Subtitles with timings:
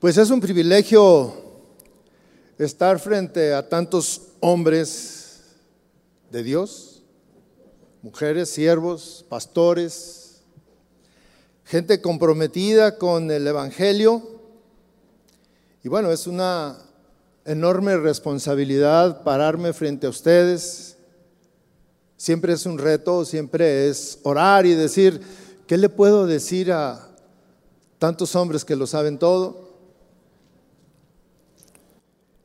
[0.00, 1.34] Pues es un privilegio
[2.56, 5.40] estar frente a tantos hombres
[6.30, 7.02] de Dios,
[8.00, 10.42] mujeres, siervos, pastores,
[11.64, 14.22] gente comprometida con el Evangelio.
[15.82, 16.78] Y bueno, es una
[17.44, 20.96] enorme responsabilidad pararme frente a ustedes.
[22.16, 25.20] Siempre es un reto, siempre es orar y decir,
[25.66, 27.08] ¿qué le puedo decir a
[27.98, 29.67] tantos hombres que lo saben todo?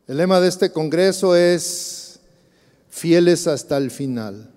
[0.05, 2.19] El lema de este Congreso es
[2.89, 4.51] Fieles hasta el final.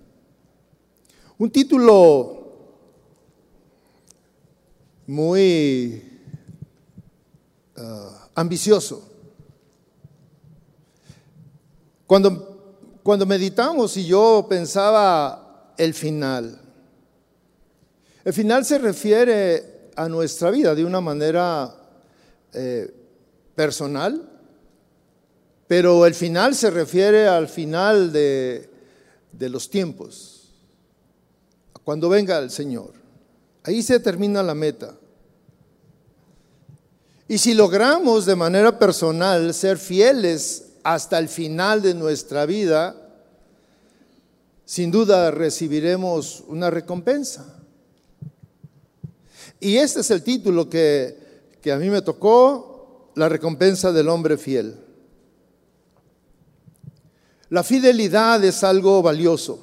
[1.39, 2.37] Un título
[5.07, 6.03] muy
[7.77, 9.09] ah, ambicioso.
[12.09, 16.61] Cuando, cuando meditamos y yo pensaba el final,
[18.25, 21.73] el final se refiere a nuestra vida de una manera
[22.53, 22.93] eh,
[23.55, 24.36] personal,
[25.69, 28.69] pero el final se refiere al final de,
[29.39, 30.53] los tiempos,
[31.85, 32.93] cuando venga el Señor.
[33.65, 34.95] Ahí se termina la meta.
[37.29, 42.95] Y si logramos de manera personal ser fieles hasta el final de nuestra vida,
[44.65, 47.45] sin duda recibiremos una recompensa.
[49.59, 51.17] Y este es el título que,
[51.61, 54.86] que a mí me tocó, la recompensa del hombre fiel.
[57.49, 59.61] La fidelidad es algo valioso.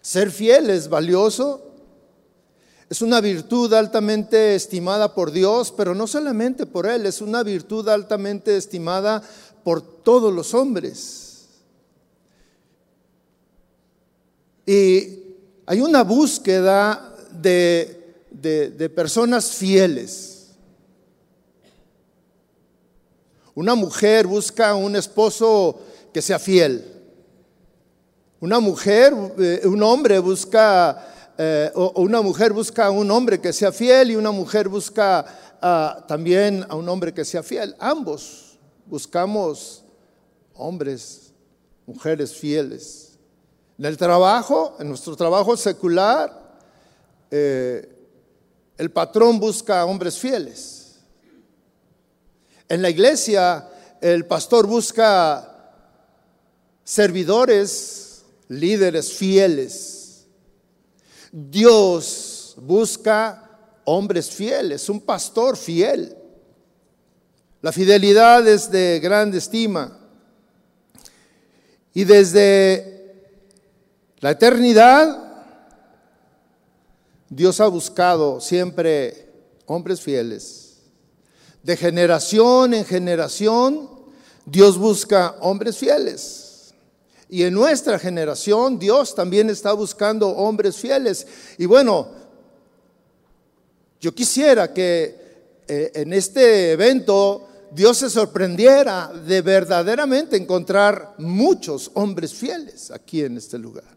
[0.00, 1.64] Ser fiel es valioso.
[2.88, 7.86] Es una virtud altamente estimada por Dios, pero no solamente por Él, es una virtud
[7.88, 9.22] altamente estimada
[9.62, 11.48] por todos los hombres.
[14.64, 15.18] Y
[15.66, 20.38] hay una búsqueda de, de personas fieles.
[23.54, 25.80] Una mujer busca un esposo
[26.12, 26.84] que sea fiel.
[28.40, 33.52] Una mujer, eh, un hombre busca, eh, o una mujer busca a un hombre que
[33.52, 35.24] sea fiel y una mujer busca
[36.06, 37.74] también a un hombre que sea fiel.
[37.80, 38.48] Ambos
[38.88, 39.84] buscamos
[40.54, 41.32] hombres,
[41.86, 43.18] mujeres fieles.
[43.78, 46.58] En el trabajo, en nuestro trabajo secular,
[47.30, 47.88] eh,
[48.76, 50.96] el patrón busca hombres fieles.
[52.68, 53.68] En la iglesia,
[54.00, 55.47] el pastor busca
[56.88, 60.24] servidores, líderes fieles.
[61.30, 66.16] Dios busca hombres fieles, un pastor fiel.
[67.60, 69.98] La fidelidad es de gran estima.
[71.92, 73.34] Y desde
[74.20, 75.44] la eternidad,
[77.28, 79.30] Dios ha buscado siempre
[79.66, 80.68] hombres fieles
[81.62, 83.90] de generación en generación,
[84.46, 86.47] Dios busca hombres fieles.
[87.28, 91.26] Y en nuestra generación Dios también está buscando hombres fieles.
[91.58, 92.08] Y bueno,
[94.00, 102.32] yo quisiera que eh, en este evento Dios se sorprendiera de verdaderamente encontrar muchos hombres
[102.32, 103.96] fieles aquí en este lugar.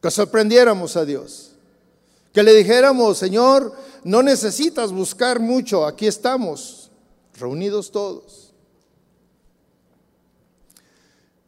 [0.00, 1.50] Que sorprendiéramos a Dios.
[2.32, 6.90] Que le dijéramos, Señor, no necesitas buscar mucho, aquí estamos,
[7.38, 8.41] reunidos todos.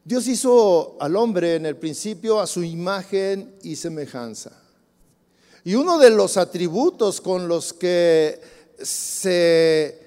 [0.04, 4.52] Dios hizo al hombre en el principio a su imagen y semejanza.
[5.64, 8.38] Y uno de los atributos con los que
[8.82, 9.98] se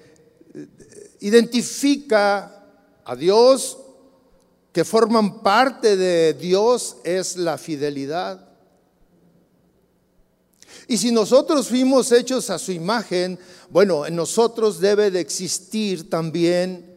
[1.18, 2.64] identifica
[3.04, 3.78] a Dios,
[4.72, 8.46] que forman parte de Dios, es la fidelidad.
[10.86, 13.36] Y si nosotros fuimos hechos a su imagen,
[13.68, 16.96] bueno, en nosotros debe de existir también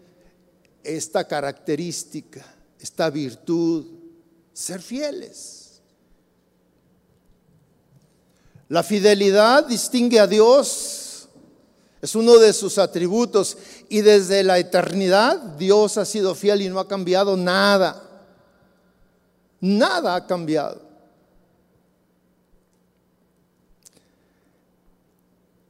[0.84, 2.46] esta característica,
[2.82, 3.86] esta virtud,
[4.52, 5.82] ser fieles.
[8.68, 11.28] La fidelidad distingue a Dios,
[12.02, 13.58] es uno de sus atributos
[13.88, 18.02] y desde la eternidad Dios ha sido fiel y no ha cambiado nada.
[19.60, 20.82] Nada ha cambiado.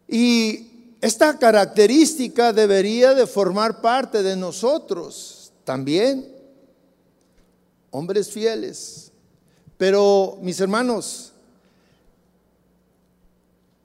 [0.08, 6.31] Y esta característica debería de formar parte de nosotros también,
[7.92, 9.12] hombres fieles.
[9.78, 11.32] Pero, mis hermanos,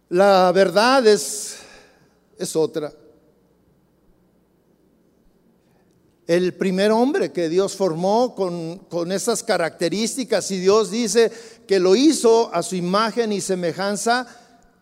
[0.09, 1.57] la verdad es,
[2.39, 2.93] es otra.
[6.27, 11.31] El primer hombre que Dios formó con, con, esas características y Dios dice
[11.69, 14.27] que lo hizo a su imagen y semejanza,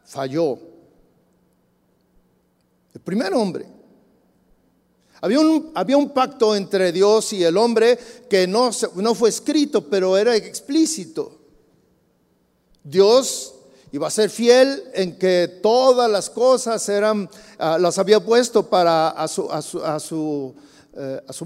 [0.04, 0.58] falló.
[2.94, 3.66] El primer hombre.
[5.24, 7.98] Había un, pacto entre Dios y el hombre
[8.28, 11.38] que no, no fue escrito, pero era explícito.
[12.82, 13.54] Dios
[13.90, 19.14] iba a ser fiel en que todas las cosas eran, ah, las había puesto para
[19.16, 20.54] eh, a su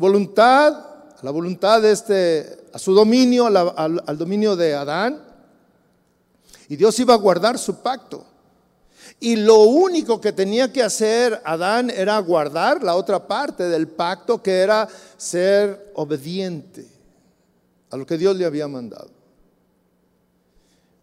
[0.00, 5.22] voluntad, a la voluntad de este, a su dominio, al dominio de Adán.
[6.69, 8.26] Y Dios iba a guardar su pacto.
[9.20, 14.43] Y lo único que tenía que hacer Adán era guardar la otra parte del pacto,
[14.43, 16.87] que era ser obediente
[17.90, 19.10] a lo que Dios le había mandado.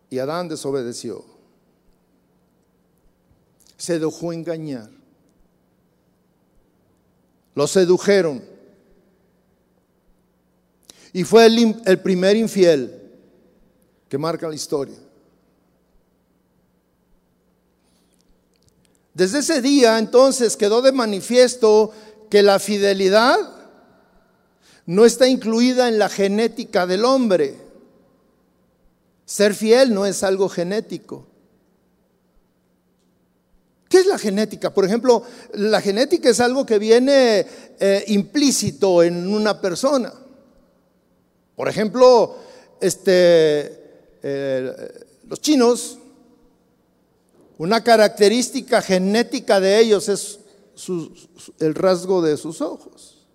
[0.09, 1.35] Y Adán desobedeció
[3.77, 4.89] se dejó engañar.
[7.53, 8.43] Lo sedujeron.
[11.13, 13.11] Y fue el, el, primer infiel
[14.09, 14.97] que marca la historia.
[19.15, 21.93] Desde ese día entonces quedó de manifiesto
[22.29, 23.39] que la fidelidad
[24.85, 27.55] no está incluida en la genética del hombre.
[29.25, 31.25] Ser fiel no es algo genético.
[33.87, 34.73] ¿Qué es la genética?
[34.73, 35.23] Por ejemplo,
[35.53, 37.47] la genética es algo que viene
[37.79, 40.13] eh, implícito en una persona.
[41.55, 42.35] Por ejemplo,
[42.81, 45.99] este, eh, los chinos,
[47.57, 50.39] una característica genética de ellos es
[51.59, 53.25] el rasgo de sus ojos.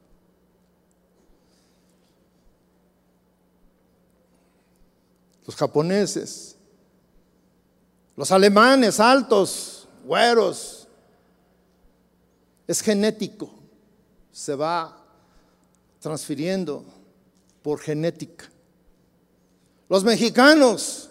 [5.47, 6.57] Los japoneses,
[8.15, 10.87] los alemanes altos, güeros.
[12.67, 13.51] Es genético,
[14.31, 14.97] se va
[15.99, 16.85] transfiriendo
[17.63, 18.49] por genética.
[19.89, 21.09] Los mexicanos,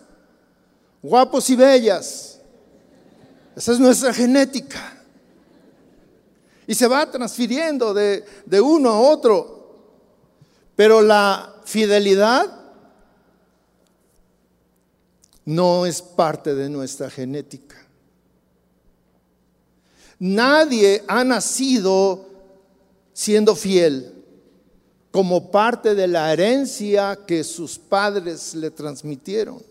[1.01, 2.38] guapos y bellas,
[3.59, 5.03] esa es nuestra genética.
[6.65, 9.81] Y se va transfiriendo de, de uno a otro.
[10.77, 12.57] Pero la fidelidad
[15.44, 17.75] no es parte de nuestra genética.
[20.19, 22.29] Nadie ha nacido
[23.12, 24.23] siendo fiel
[25.12, 29.62] como parte de la herencia que sus padres le transmitieron.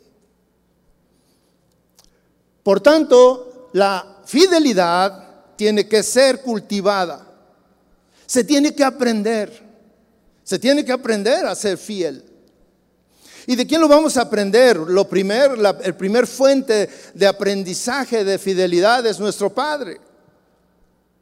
[2.62, 3.47] Por tanto,
[3.78, 7.24] la fidelidad tiene que ser cultivada.
[8.26, 9.66] Se tiene que aprender.
[10.42, 12.24] Se tiene que aprender a ser fiel.
[13.46, 14.76] ¿Y de quién lo vamos a aprender?
[14.76, 20.00] Lo primer, la, el primer fuente de aprendizaje de fidelidad es nuestro Padre.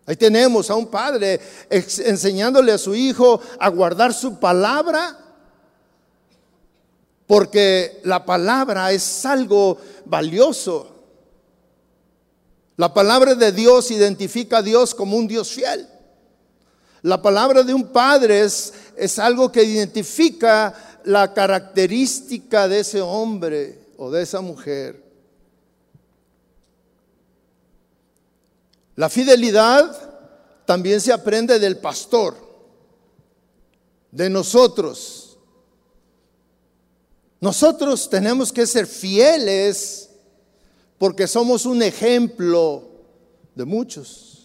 [0.06, 5.18] Ahí tenemos a un padre enseñándole a su hijo a guardar su palabra,
[7.26, 10.95] porque la palabra es algo valioso.
[12.76, 15.88] La palabra de Dios identifica a Dios como un Dios fiel.
[17.02, 23.78] La palabra de un padre es, es algo que identifica la característica de ese hombre
[23.96, 25.02] o de esa mujer.
[28.96, 32.34] La fidelidad también se aprende del pastor,
[34.10, 35.38] de nosotros.
[37.40, 40.05] Nosotros tenemos que ser fieles
[40.98, 42.84] porque somos un ejemplo
[43.54, 44.36] de muchos.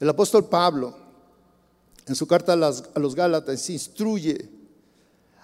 [0.00, 0.96] El apóstol Pablo,
[2.06, 4.48] en su carta a, los Gálatas, instruye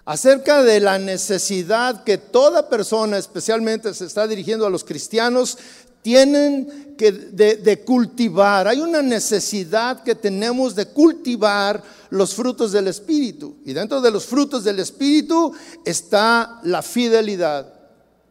[0.05, 5.59] acerca de la necesidad que toda persona, especialmente se está dirigiendo a los cristianos,
[6.05, 8.69] tienen que de, cultivar.
[8.69, 13.57] Hay una necesidad que tenemos de cultivar los frutos del Espíritu.
[13.65, 17.73] Y dentro de los frutos del Espíritu está la fidelidad.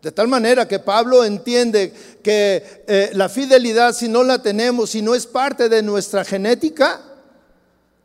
[0.03, 5.01] De tal manera que Pablo entiende que eh, la fidelidad, si no la tenemos, si
[5.01, 7.01] no es parte de nuestra genética,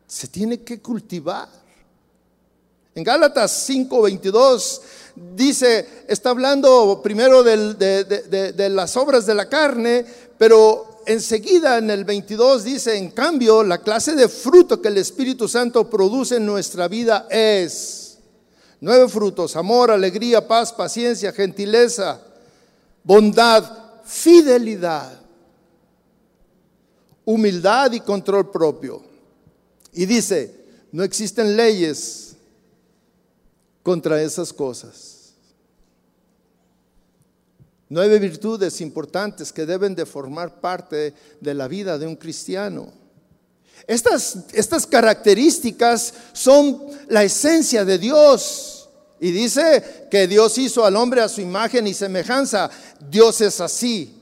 [0.07, 1.47] se tiene que cultivar.
[2.95, 4.81] En Gálatas 5:22
[5.35, 10.05] dice, está hablando primero de, las obras de la carne,
[10.37, 15.49] pero enseguida en el 22 dice, en cambio, la clase de fruto que el Espíritu
[15.49, 18.19] Santo produce en nuestra vida es
[18.81, 22.21] nueve frutos, amor, alegría, paz, paciencia, gentileza,
[23.03, 23.65] bondad,
[24.05, 25.21] fidelidad,
[27.25, 29.03] humildad y control propio.
[29.93, 30.55] Y dice,
[30.93, 32.37] no existen leyes
[33.83, 35.08] contra esas cosas.
[37.91, 42.93] Nueve virtudes importantes que deben de formar parte de la vida de un cristiano.
[43.87, 48.91] Estas, estas características son la esencia de Dios.
[49.21, 52.71] Y dice que Dios hizo al hombre a su imagen y semejanza.
[53.11, 54.15] Dios es así.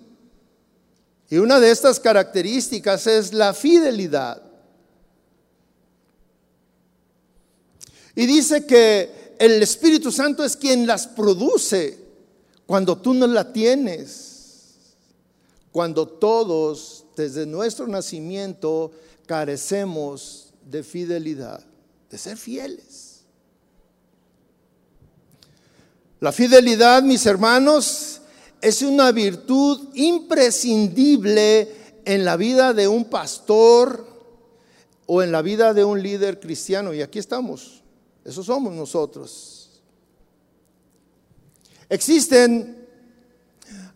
[1.28, 4.40] Y una de estas características es la fidelidad.
[8.14, 12.05] Y dice que el Espíritu Santo es quien las produce
[12.66, 14.26] cuando tú no la tienes.
[15.72, 18.92] Cuando todos, desde nuestro nacimiento,
[19.26, 21.62] carecemos de fidelidad,
[22.10, 23.20] de ser fieles.
[26.20, 28.22] La fidelidad, mis hermanos,
[28.62, 31.70] es una virtud imprescindible
[32.06, 34.06] en la vida de un pastor
[35.04, 36.94] o en la vida de un líder cristiano.
[36.94, 37.82] Y aquí estamos,
[38.24, 39.55] eso somos nosotros.
[41.88, 42.76] Existen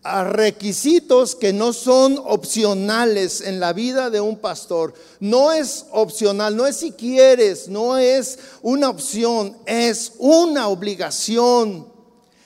[0.03, 4.93] requisitos que no son opcionales en la vida de un pastor.
[5.19, 11.91] No es opcional, no es si quieres, no es una opción, es una obligación.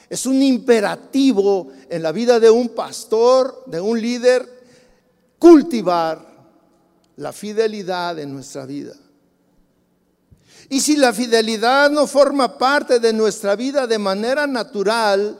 [0.10, 4.48] Es un imperativo en la vida de un pastor, de un líder,
[5.40, 6.36] cultivar
[7.16, 8.94] la fidelidad en nuestra vida.
[10.70, 15.40] Y si la fidelidad no forma parte de nuestra vida de manera natural,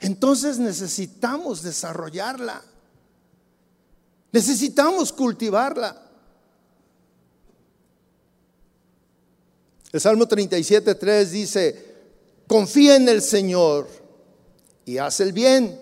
[0.00, 2.62] entonces necesitamos desarrollarla.
[4.32, 5.96] Necesitamos cultivarla.
[9.92, 11.94] El Salmo 37.3 dice,
[12.48, 13.88] confía en el Señor
[14.84, 15.80] y haz el bien.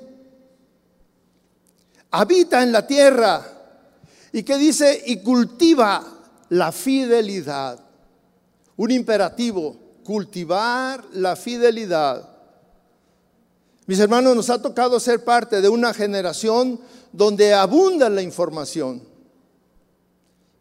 [2.11, 3.43] Habita en la tierra.
[4.33, 5.03] ¿Y qué dice?
[5.07, 6.05] Y cultiva
[6.51, 7.92] la fidelidad.
[8.83, 12.29] Un imperativo, cultivar la fidelidad.
[13.87, 16.81] Mis hermanos, nos ha tocado ser parte de una generación
[17.13, 19.01] donde abunda la información.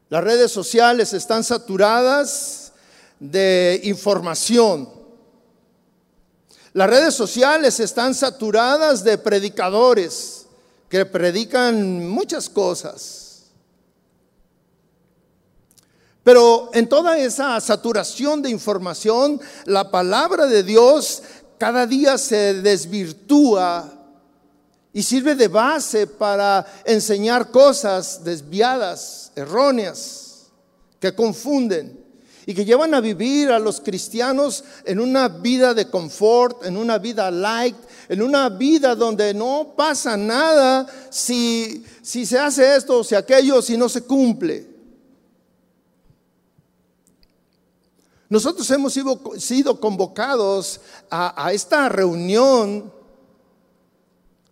[0.07, 2.73] Las redes sociales están saturadas
[3.19, 4.87] de información.
[6.73, 10.45] Las redes sociales están saturadas de predicadores
[10.89, 13.20] que predican muchas cosas.
[16.23, 21.23] Pero en toda esa saturación de información, la palabra de Dios
[21.57, 23.91] cada día se desvirtúa
[24.93, 30.47] y sirve de base para enseñar cosas desviadas, erróneas,
[30.99, 31.99] que confunden
[32.45, 36.97] y que llevan a vivir a los cristianos en una vida de confort, en una
[36.97, 37.75] vida light,
[38.09, 43.61] en una vida donde no pasa nada si, si se hace esto o si aquello,
[43.61, 44.70] si no se cumple.
[48.31, 52.89] Nosotros hemos sido, convocados a, esta reunión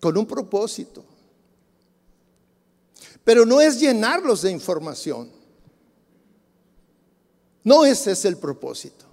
[0.01, 1.01] con un propósito.
[3.24, 5.31] Pero no es llenarlos de información.
[7.63, 9.05] No ese es el propósito.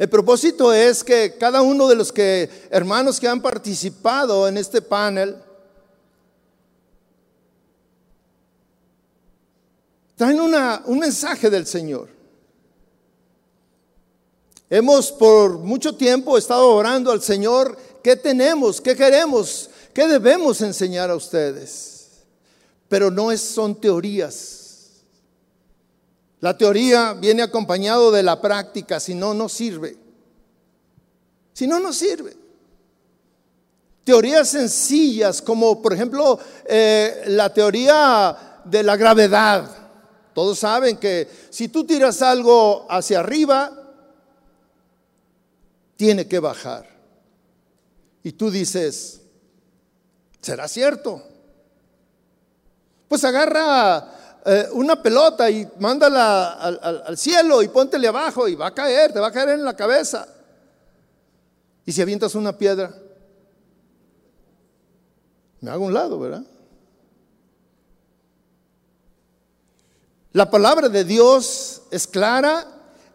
[0.00, 4.82] El propósito es que cada uno de los que hermanos que han participado en este
[4.82, 5.36] panel
[10.16, 12.17] traen un mensaje del Señor.
[14.70, 18.80] Hemos por mucho tiempo estado orando al Señor, ¿qué tenemos?
[18.80, 19.70] ¿Qué queremos?
[19.94, 22.10] ¿Qué debemos enseñar a ustedes?
[22.88, 24.58] Pero no son teorías.
[26.40, 29.96] La teoría viene acompañado de la práctica, si no, no sirve.
[31.54, 32.36] Si no, no sirve.
[34.04, 39.68] Teorías sencillas como por ejemplo eh, la teoría de la gravedad.
[40.34, 43.77] Todos saben que si tú tiras algo hacia arriba,
[45.98, 46.88] tiene que bajar.
[48.22, 49.20] Y tú dices,
[50.40, 51.22] ¿será cierto?
[53.08, 58.74] Pues agarra eh, una pelota y mándala al, cielo y póntele abajo y va a
[58.74, 60.28] caer, te va a caer en la cabeza.
[61.84, 62.94] Y si avientas una piedra,
[65.60, 66.44] me hago un lado, ¿verdad?
[70.32, 72.68] La palabra de Dios es clara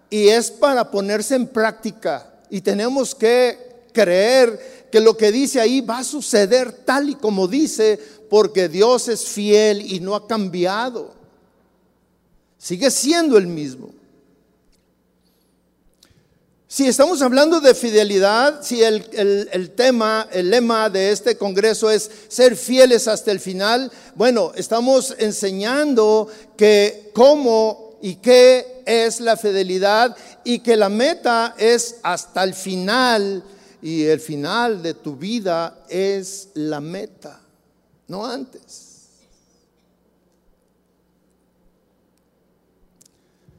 [0.09, 2.32] y es para ponerse en práctica.
[2.53, 7.47] Y tenemos que creer que lo que dice ahí va a suceder tal y como
[7.47, 11.15] dice, porque Dios es fiel y no ha cambiado.
[12.59, 13.89] Sigue siendo el mismo.
[16.67, 19.03] Si estamos hablando de fidelidad, si el,
[19.51, 25.15] el, tema, el lema de este Congreso es ser fieles hasta el final, bueno, estamos
[25.17, 32.53] enseñando que cómo y qué es la fidelidad y que la meta es hasta el
[32.53, 33.41] final
[33.81, 37.39] y el final de tu vida es la meta,
[38.09, 38.89] no antes.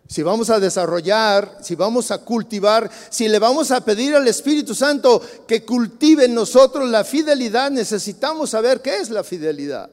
[0.07, 4.73] si vamos a desarrollar, si vamos a cultivar, si le vamos a pedir al Espíritu
[4.73, 9.91] Santo que cultive en nosotros la fidelidad, necesitamos saber qué es la fidelidad.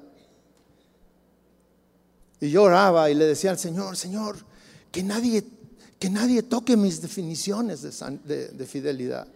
[2.41, 4.35] Y yo oraba y le decía al Señor, Señor,
[4.91, 5.45] que nadie,
[5.97, 9.27] que nadie toque mis definiciones de fidelidad.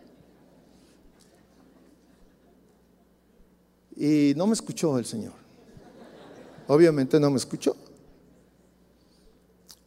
[3.96, 5.34] Y no me escuchó el Señor.
[6.68, 7.76] Obviamente no me escuchó.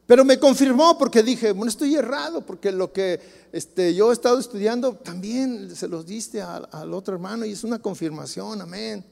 [0.07, 3.21] Pero me confirmó porque dije, bueno, estoy errado, porque lo que
[3.53, 7.63] este, yo he estado estudiando también se los diste al, al otro hermano y es
[7.63, 9.05] una confirmación, amén.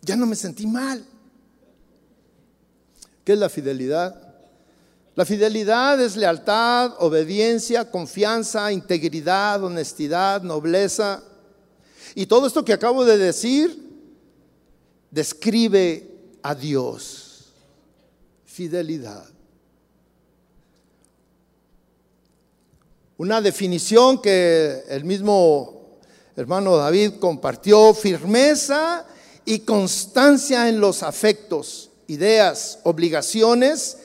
[0.00, 1.04] Ya no me sentí mal.
[3.24, 4.30] ¿Qué es la fidelidad?
[5.14, 11.22] La fidelidad es lealtad, obediencia, confianza, integridad, honestidad, nobleza.
[12.14, 13.90] Y todo esto que acabo de decir
[15.10, 16.10] describe
[16.42, 17.52] a Dios.
[18.44, 19.26] Fidelidad.
[23.16, 25.98] Una definición que el mismo
[26.36, 29.04] hermano David compartió, firmeza
[29.44, 33.98] y constancia en los afectos, ideas, obligaciones.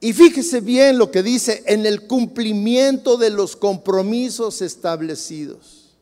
[0.00, 5.94] Y fíjese bien lo que dice, en el cumplimiento de los compromisos establecidos.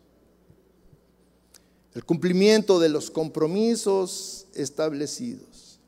[1.94, 5.78] El cumplimiento de los compromisos establecidos.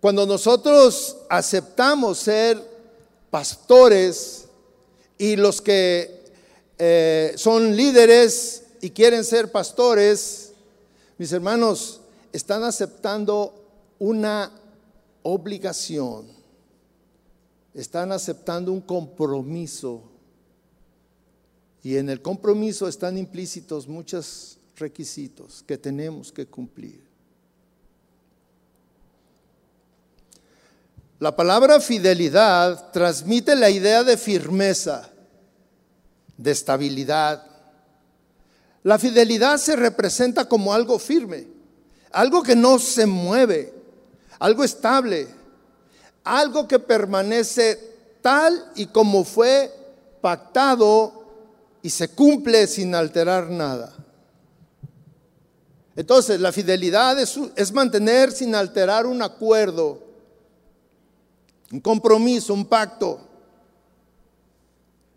[0.00, 2.62] Cuando nosotros aceptamos ser
[3.30, 4.44] pastores
[5.18, 6.20] y los que
[6.78, 10.52] eh, son líderes y quieren ser pastores,
[11.18, 11.99] mis hermanos,
[12.32, 13.54] están aceptando
[13.98, 14.50] una
[15.22, 16.26] obligación,
[17.74, 20.02] están aceptando un compromiso.
[21.82, 27.10] Y en el compromiso están implícitos muchos requisitos que tenemos que cumplir.
[31.20, 35.10] La palabra fidelidad transmite la idea de firmeza,
[36.38, 37.46] de estabilidad.
[38.82, 41.46] La fidelidad se representa como algo firme,
[42.12, 43.72] algo que no se mueve,
[44.38, 45.28] algo estable,
[46.24, 47.78] algo que permanece
[48.20, 49.72] tal y como fue
[50.20, 51.24] pactado
[51.82, 53.94] y se cumple sin alterar nada.
[55.96, 60.10] Entonces, la fidelidad es, mantener sin alterar un acuerdo
[61.72, 63.20] un compromiso, un pacto.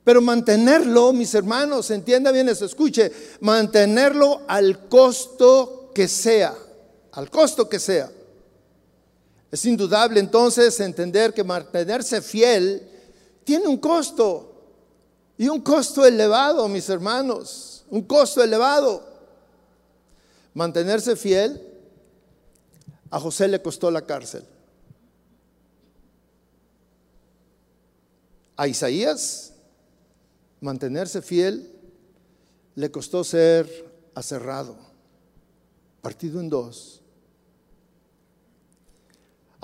[0.03, 6.53] Pero mantenerlo, mis hermanos, entienda bien eso, escuche, mantenerlo al costo que sea,
[7.13, 8.11] al costo que sea.
[9.51, 12.87] Es indudable entonces entender que mantenerse fiel
[13.43, 14.53] tiene un costo,
[15.37, 19.03] y un costo elevado, mis hermanos, un costo elevado.
[20.53, 21.61] Mantenerse fiel
[23.09, 24.45] a José le costó la cárcel.
[28.55, 29.53] A Isaías
[30.61, 31.69] mantenerse fiel
[32.75, 33.67] le costó ser
[34.15, 34.77] aserrado,
[36.01, 37.02] partido en dos.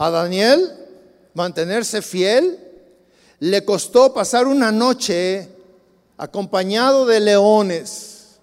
[0.01, 0.71] A Daniel
[1.33, 2.57] mantenerse fiel
[3.39, 5.49] le costó pasar una noche
[6.15, 8.39] acompañado de leones.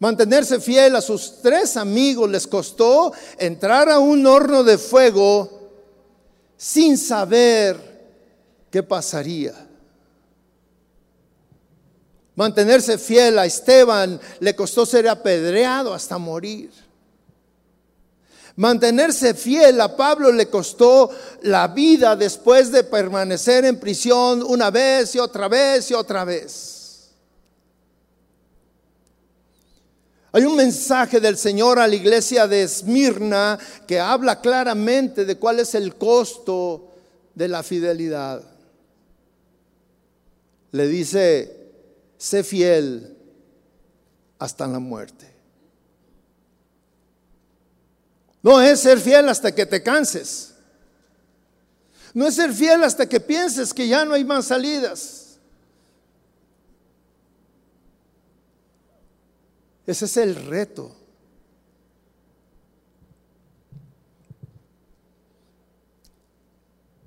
[0.00, 5.70] Mantenerse fiel a sus tres amigos les costó entrar a un horno de fuego
[6.56, 7.76] sin saber
[8.72, 9.54] qué pasaría.
[12.34, 16.85] Mantenerse fiel a Esteban le costó ser apedreado hasta morir.
[18.56, 21.10] Mantenerse fiel a Pablo le costó
[21.42, 26.76] la vida después de permanecer en prisión una vez y otra vez y otra vez.
[30.32, 35.60] Hay un mensaje del Señor a la iglesia de Esmirna que habla claramente de cuál
[35.60, 36.88] es el costo
[37.34, 38.42] de la fidelidad.
[40.72, 41.56] Le dice,
[42.18, 43.16] sé fiel
[44.38, 45.25] hasta la muerte.
[48.46, 50.54] No es ser fiel hasta que te canses.
[52.14, 55.38] No es ser fiel hasta que pienses que ya no hay más salidas.
[59.84, 60.94] Ese es el reto.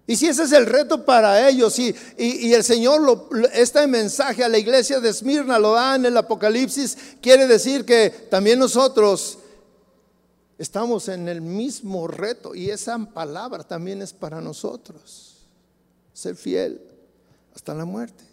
[0.07, 4.43] Y si ese es el reto para ellos, y, y, el Señor, lo, este mensaje
[4.43, 9.38] a la iglesia de Esmirna lo da en el Apocalipsis, quiere decir que también nosotros
[10.59, 15.37] estamos en el mismo reto, y esa palabra también es para nosotros,
[16.13, 16.81] ser fiel
[17.55, 18.23] hasta la muerte.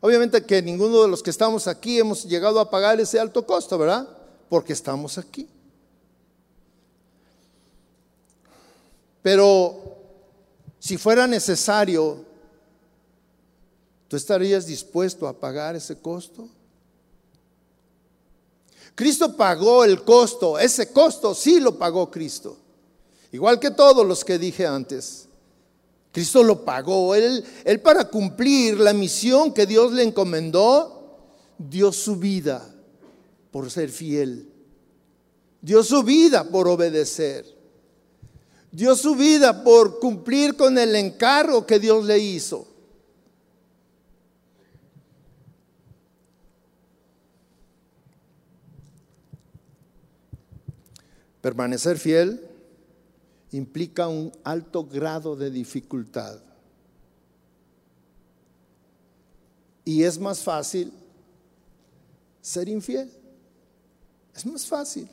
[0.00, 3.76] Obviamente que ninguno de los que estamos aquí hemos llegado a pagar ese alto costo,
[3.76, 4.08] ¿verdad?
[4.48, 5.46] Porque estamos aquí.
[9.22, 9.98] Pero
[10.78, 12.24] si fuera necesario,
[14.08, 16.48] ¿tú estarías dispuesto a pagar ese costo?
[19.00, 22.58] Cristo pagó el costo, ese costo sí lo pagó Cristo.
[23.32, 25.26] Igual que todos los que dije antes.
[26.12, 27.14] Cristo lo pagó.
[27.14, 31.16] Él, él para cumplir la misión que Dios le encomendó,
[31.56, 32.62] dio su vida
[33.50, 34.52] por ser fiel.
[35.62, 37.46] Dio su vida por obedecer.
[38.70, 42.68] Dio su vida por cumplir con el encargo que Dios le hizo.
[51.40, 52.46] Permanecer fiel
[53.52, 56.40] implica un alto grado de dificultad.
[59.84, 60.92] Y es más fácil
[62.40, 63.10] ser infiel.
[64.34, 65.08] Es más fácil.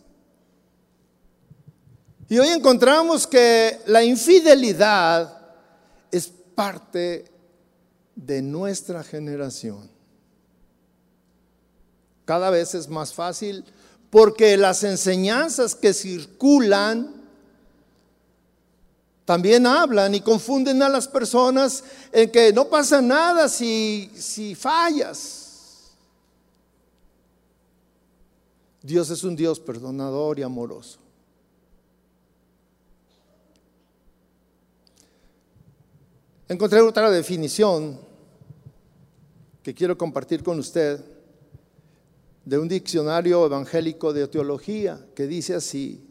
[2.30, 5.34] Y hoy encontramos que la infidelidad
[6.12, 7.26] es parte
[8.16, 9.90] de nuestra generación.
[12.26, 13.64] Cada vez es más fácil
[14.10, 17.14] porque las enseñanzas que circulan
[19.26, 25.92] también hablan y confunden a las personas en que no pasa nada si, si fallas.
[28.82, 31.00] Dios es un Dios perdonador y amoroso.
[36.48, 38.00] Encontré otra definición
[39.62, 41.17] que quiero compartir con usted
[42.48, 46.02] de un diccionario evangélico de teología que dice así,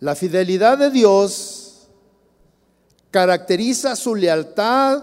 [0.00, 1.88] la fidelidad de Dios
[3.10, 5.02] caracteriza su lealtad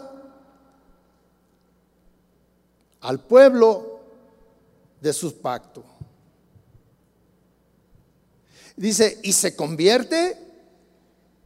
[3.01, 4.01] al pueblo
[5.01, 5.83] de su pacto.
[8.75, 10.37] Dice, y se convierte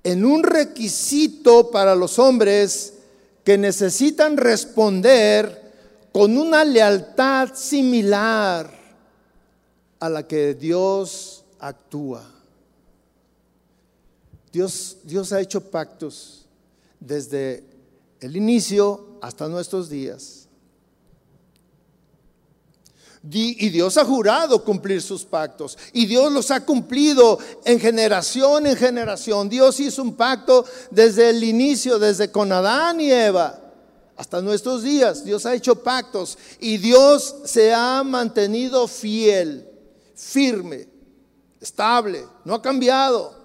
[0.04, 2.96] en un requisito para los hombres
[3.46, 8.77] que necesitan responder con una lealtad similar
[10.00, 12.24] a la que Dios actúa.
[14.52, 16.46] Dios, Dios ha hecho pactos
[17.00, 17.64] desde
[18.20, 20.48] el inicio hasta nuestros días.
[23.30, 25.78] Y Dios ha jurado cumplir sus pactos.
[25.92, 29.50] Y Dios los ha cumplido en generación en generación.
[29.50, 33.60] Dios hizo un pacto desde el inicio, desde con Adán y Eva
[34.16, 35.26] hasta nuestros días.
[35.26, 39.68] Dios ha hecho pactos y Dios se ha mantenido fiel,
[40.18, 40.88] firme,
[41.62, 43.38] estable, no ha cambiado.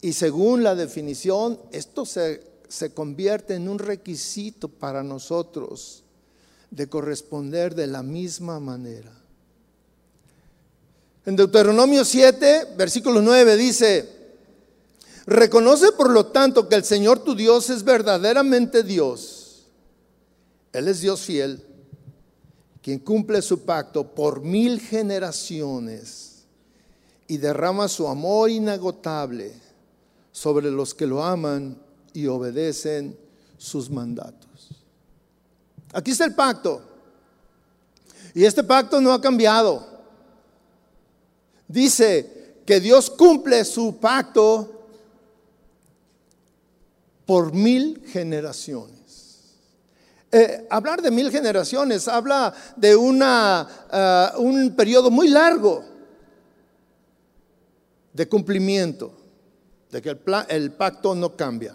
[0.00, 6.04] Y según la definición, esto se, se convierte en un requisito para nosotros
[6.70, 9.12] de corresponder de la misma manera.
[11.26, 14.08] En Deuteronomio 7, versículo 9 dice,
[15.26, 19.66] reconoce por lo tanto que el Señor tu Dios es verdaderamente Dios.
[20.72, 21.62] Él es Dios fiel,
[22.88, 26.46] quien cumple su pacto por mil generaciones
[27.26, 29.52] y derrama su amor inagotable
[30.32, 31.76] sobre los que lo aman
[32.14, 33.14] y obedecen
[33.58, 34.70] sus mandatos.
[35.92, 36.80] Aquí está el pacto.
[38.32, 39.86] Y este pacto no ha cambiado.
[41.68, 44.86] Dice que Dios cumple su pacto
[47.26, 48.97] por mil generaciones.
[50.30, 55.82] Eh, hablar de mil generaciones habla de eh, un periodo muy largo
[58.12, 59.12] de cumplimiento,
[59.90, 61.74] de que el, el pacto no cambia.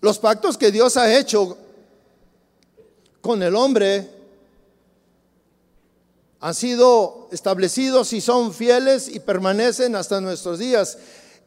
[0.00, 1.58] Los pactos que Dios ha hecho
[3.20, 4.08] con el hombre
[6.40, 10.96] han sido establecidos y son fieles y permanecen hasta nuestros días.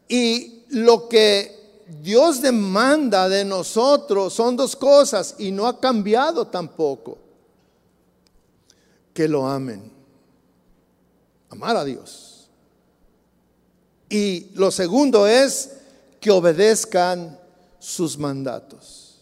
[0.07, 1.58] Y lo que
[1.89, 7.17] Dios demanda de nosotros son dos cosas y no ha cambiado tampoco.
[9.13, 9.91] Que lo amen.
[11.49, 12.47] Amar a Dios.
[14.07, 15.71] Y lo segundo es
[16.19, 17.39] que obedezcan
[17.79, 19.17] sus mandatos.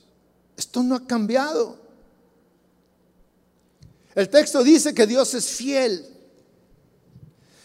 [0.58, 1.78] Esto no ha cambiado.
[4.14, 6.06] El texto dice que Dios es fiel.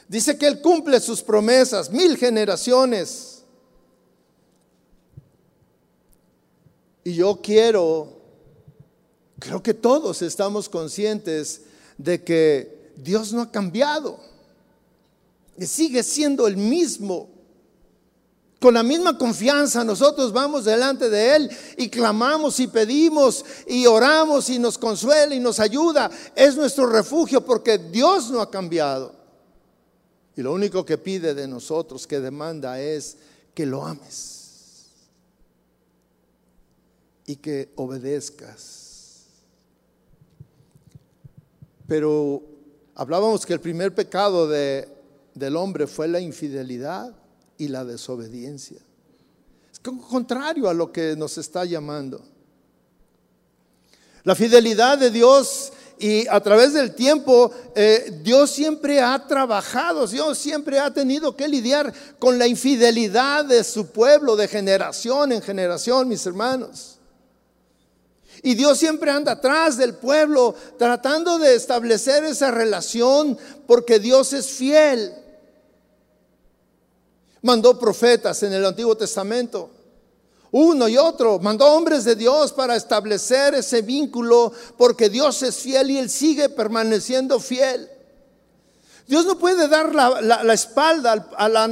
[0.06, 3.31] Dice que Él cumple sus promesas, mil generaciones.
[7.04, 8.08] Y yo quiero,
[9.38, 11.62] creo que todos estamos conscientes
[11.98, 14.18] de que Dios no ha cambiado.
[15.58, 17.28] Que sigue siendo el mismo.
[18.60, 24.48] Con la misma confianza nosotros vamos delante de Él y clamamos y pedimos y oramos
[24.50, 26.08] y nos consuela y nos ayuda.
[26.36, 29.16] Es nuestro refugio porque Dios no ha cambiado.
[30.36, 33.16] Y lo único que pide de nosotros, que demanda, es
[33.52, 34.41] que lo ames
[37.26, 39.26] y que obedezcas.
[41.86, 42.42] Pero
[42.94, 44.88] hablábamos que el primer pecado de,
[45.34, 47.14] del hombre fue la infidelidad
[47.58, 48.80] y la desobediencia.
[49.72, 52.22] Es contrario a lo que nos está llamando.
[54.24, 60.38] La fidelidad de Dios y a través del tiempo eh, Dios siempre ha trabajado, Dios
[60.38, 66.08] siempre ha tenido que lidiar con la infidelidad de su pueblo de generación en generación,
[66.08, 66.98] mis hermanos.
[68.42, 74.46] Y Dios siempre anda atrás del pueblo tratando de establecer esa relación porque Dios es
[74.46, 75.14] fiel.
[77.42, 79.70] Mandó profetas en el Antiguo Testamento
[80.52, 81.38] uno y otro.
[81.40, 86.48] Mandó hombres de Dios para establecer ese vínculo porque Dios es fiel y Él sigue
[86.48, 87.90] permaneciendo fiel.
[89.06, 91.64] Dios no puede dar la, espalda a la,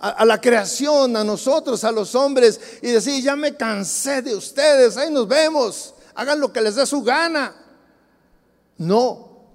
[0.00, 4.96] a la, creación, a nosotros, a los hombres, y decir, ya me cansé de ustedes,
[4.96, 7.54] ahí nos vemos, hagan lo que les dé su gana.
[8.76, 9.46] No,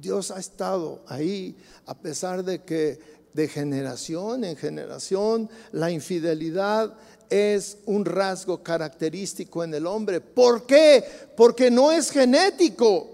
[0.00, 6.94] Dios ha estado ahí, a pesar de que de generación en generación la infidelidad
[7.28, 10.20] es un rasgo característico en el hombre.
[10.20, 11.04] ¿Por qué?
[11.36, 13.13] Porque no es genético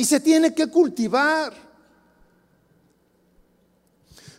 [0.00, 1.52] y se tiene que cultivar.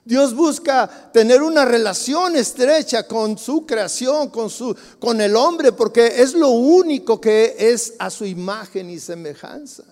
[0.04, 6.20] Dios busca tener una relación estrecha con su creación, con, su, con el hombre, porque
[6.20, 9.84] es lo único que es a su imagen y semejanza.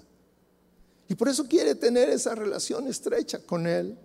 [1.07, 3.95] Y por eso quiere tener esa relación estrecha con él.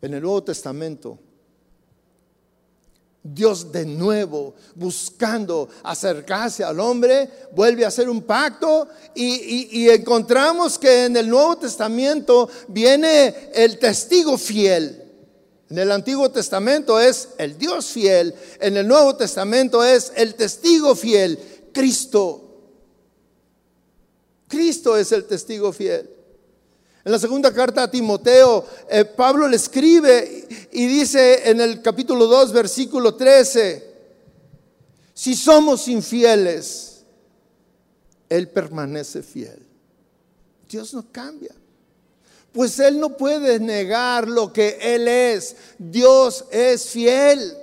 [0.00, 1.16] en el Nuevo Testamento,
[3.24, 11.04] Dios de nuevo, buscando acercarse al hombre, vuelve a hacer un pacto y, encontramos que
[11.04, 14.98] en el Nuevo Testamento viene el testigo fiel.
[15.70, 20.94] En el Antiguo Testamento es el Dios fiel, en el Nuevo Testamento es el testigo
[20.96, 21.38] fiel,
[21.72, 22.42] Cristo.
[24.48, 26.11] Cristo es el testigo fiel.
[27.04, 32.26] En la segunda carta a Timoteo, eh, Pablo le escribe y dice en el capítulo
[32.26, 33.92] 2, versículo 13,
[35.12, 37.02] si somos infieles,
[38.28, 39.66] Él permanece fiel.
[40.68, 41.54] Dios no cambia.
[42.52, 45.56] Pues Él no puede negar lo que Él es.
[45.78, 47.56] Dios es fiel.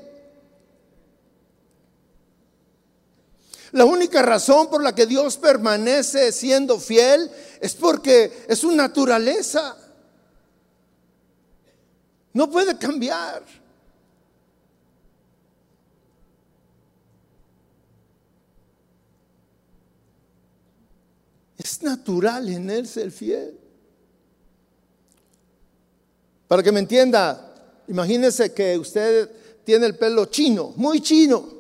[3.71, 9.75] La única razón por la que Dios permanece siendo fiel es porque es su naturaleza.
[12.33, 13.43] No puede cambiar.
[21.57, 23.59] Es natural en él ser fiel.
[26.47, 27.53] Para que me entienda,
[27.87, 29.29] imagínese que usted
[29.65, 31.59] tiene el pelo chino, muy chino.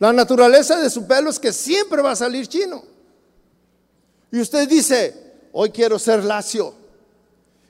[0.00, 2.91] La naturaleza de su pelo es que siempre va a salir chino.
[4.32, 6.74] Y usted dice, hoy quiero ser lacio.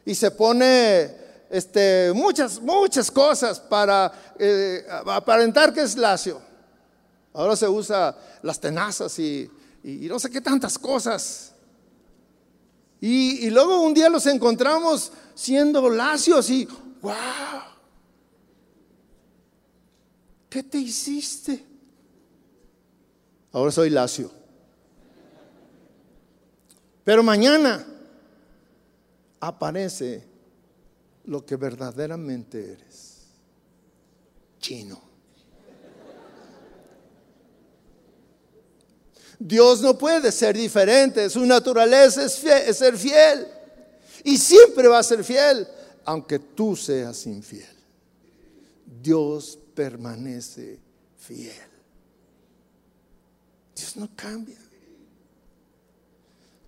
[0.04, 1.10] Y se pone
[1.50, 6.40] este, muchas, muchas cosas para eh, aparentar que es lacio.
[7.34, 9.50] Ahora se usa las tenazas y,
[9.82, 11.52] no sé qué tantas cosas.
[13.00, 16.68] Y, y, luego un día los encontramos siendo lacios y,
[17.00, 17.14] wow,
[20.48, 21.66] ¿qué te hiciste?
[23.50, 24.41] Ahora soy lacio.
[27.04, 27.84] Pero mañana
[29.40, 30.24] aparece
[31.24, 33.18] lo que verdaderamente eres.
[34.60, 35.00] Chino.
[39.38, 43.48] Dios no puede ser diferente, su naturaleza es, es, ser fiel.
[44.22, 45.66] Y siempre va a ser fiel,
[46.04, 47.66] aunque tú seas infiel.
[49.02, 50.78] Dios permanece
[51.18, 51.70] fiel.
[53.74, 54.61] Dios no cambia.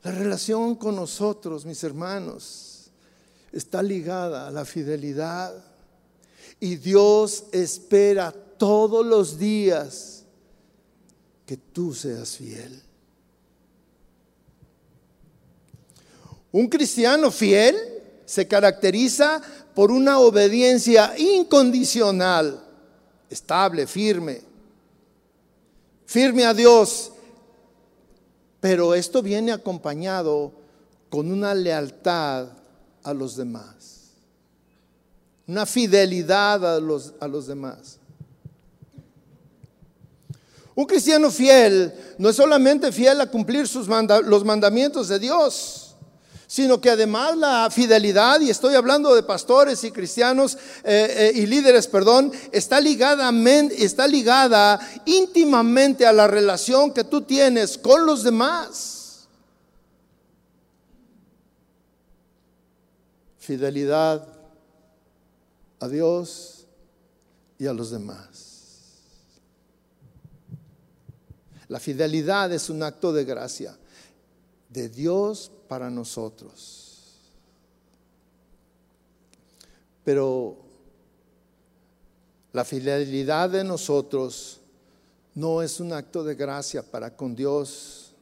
[0.04, 2.90] La relación con nosotros, mis hermanos,
[3.50, 5.52] está ligada a la fidelidad.
[6.60, 10.24] Y Dios espera todos los días
[11.44, 12.80] que tú seas fiel.
[16.52, 17.76] Un cristiano fiel
[18.24, 19.42] se caracteriza
[19.74, 22.62] por una obediencia incondicional,
[23.28, 24.54] estable, firme
[26.06, 27.10] firme a Dios.
[28.64, 30.50] Pero esto viene acompañado
[31.10, 32.48] con una lealtad
[33.02, 34.12] a los demás,
[35.46, 37.98] una fidelidad a los, a los demás.
[40.74, 45.83] Un cristiano fiel no es solamente fiel a cumplir sus los mandamientos de Dios,
[46.54, 51.46] sino que además la fidelidad, y estoy hablando de pastores y cristianos eh, eh, y
[51.46, 53.32] líderes, perdón, está ligada,
[53.72, 59.26] está ligada íntimamente a la relación que tú tienes con los demás.
[63.38, 64.24] Fidelidad
[65.80, 66.66] a Dios
[67.58, 68.92] y a los demás.
[71.66, 73.76] La fidelidad es un acto de gracia
[74.68, 76.94] de Dios para nosotros.
[80.04, 80.56] Pero
[82.52, 84.60] la fidelidad de nosotros
[85.34, 88.12] no es un acto de gracia para con Dios,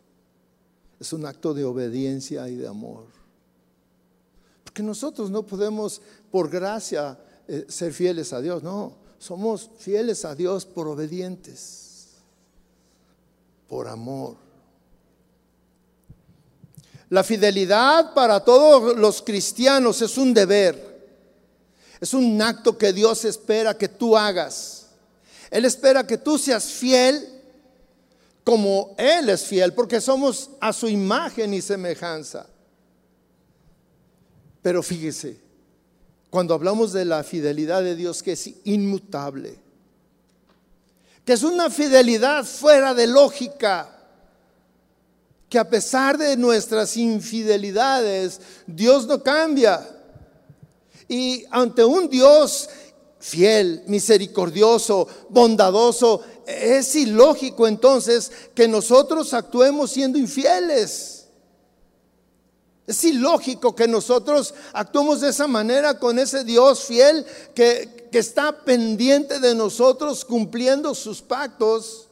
[0.98, 3.04] es un acto de obediencia y de amor.
[4.64, 6.00] Porque nosotros no podemos
[6.30, 12.12] por gracia eh, ser fieles a Dios, no, somos fieles a Dios por obedientes,
[13.68, 14.41] por amor.
[17.12, 21.12] La fidelidad para todos los cristianos es un deber,
[22.00, 24.86] es un acto que Dios espera que tú hagas.
[25.50, 27.28] Él espera que tú seas fiel
[28.42, 32.46] como Él es fiel, porque somos a su imagen y semejanza.
[34.62, 35.36] Pero fíjese,
[36.30, 39.58] cuando hablamos de la fidelidad de Dios que es inmutable,
[41.26, 43.91] que es una fidelidad fuera de lógica,
[45.52, 49.86] que a pesar de nuestras infidelidades, Dios no cambia.
[51.06, 52.70] Y ante un Dios
[53.18, 61.26] fiel, misericordioso, bondadoso, es ilógico entonces que nosotros actuemos siendo infieles.
[62.86, 68.64] Es ilógico que nosotros actuemos de esa manera con ese Dios fiel que, que está
[68.64, 72.08] pendiente de nosotros cumpliendo sus pactos.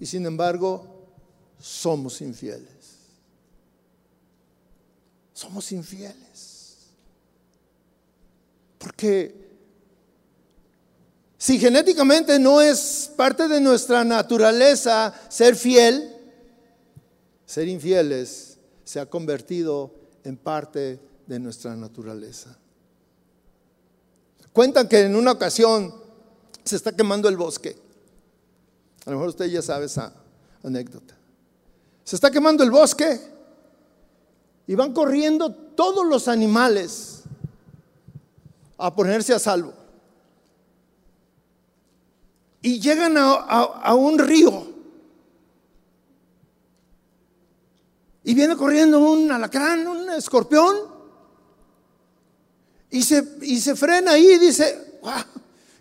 [0.00, 0.89] Y sin embargo,
[1.60, 2.68] somos infieles.
[5.34, 6.76] Somos infieles.
[8.78, 9.34] Porque
[11.38, 16.16] si genéticamente no es parte de nuestra naturaleza ser fiel,
[17.46, 19.94] ser infieles se ha convertido
[20.24, 22.56] en parte de nuestra naturaleza.
[24.52, 25.94] Cuentan que en una ocasión
[26.64, 27.76] se está quemando el bosque.
[29.06, 30.12] A lo mejor usted ya sabe esa
[30.62, 31.19] anécdota.
[32.04, 33.20] Se está quemando el bosque
[34.66, 37.22] y van corriendo todos los animales
[38.78, 39.74] a ponerse a salvo.
[42.62, 44.66] Y llegan a, un río.
[48.22, 50.76] Y viene corriendo un alacrán, un escorpión.
[52.90, 55.00] Y se, y se frena ahí y dice,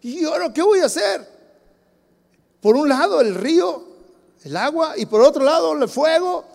[0.01, 1.27] ¿y ahora qué voy a hacer?
[2.61, 3.88] Por un lado el río
[4.43, 6.45] el agua y por otro lado el fuego.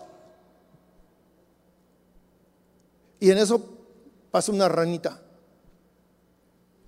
[3.19, 3.63] Y en eso
[4.31, 5.21] pasa una ranita.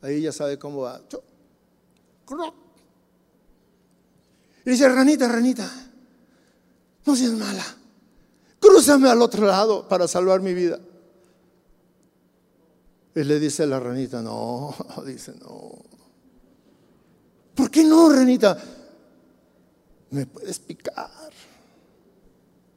[0.01, 1.01] Ahí ya sabe cómo va.
[4.65, 5.69] Y dice, ranita, ranita,
[7.05, 7.63] no seas mala.
[8.59, 10.79] Crúzame al otro lado para salvar mi vida.
[13.15, 15.71] Y le dice la ranita, no, dice, no.
[17.55, 18.57] ¿Por qué no, ranita?
[20.11, 21.31] Me puedes picar.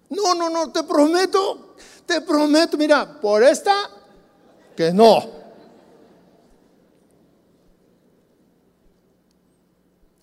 [0.08, 3.90] No, no, no, te prometo, te prometo, mira, por esta,
[4.76, 5.40] que no.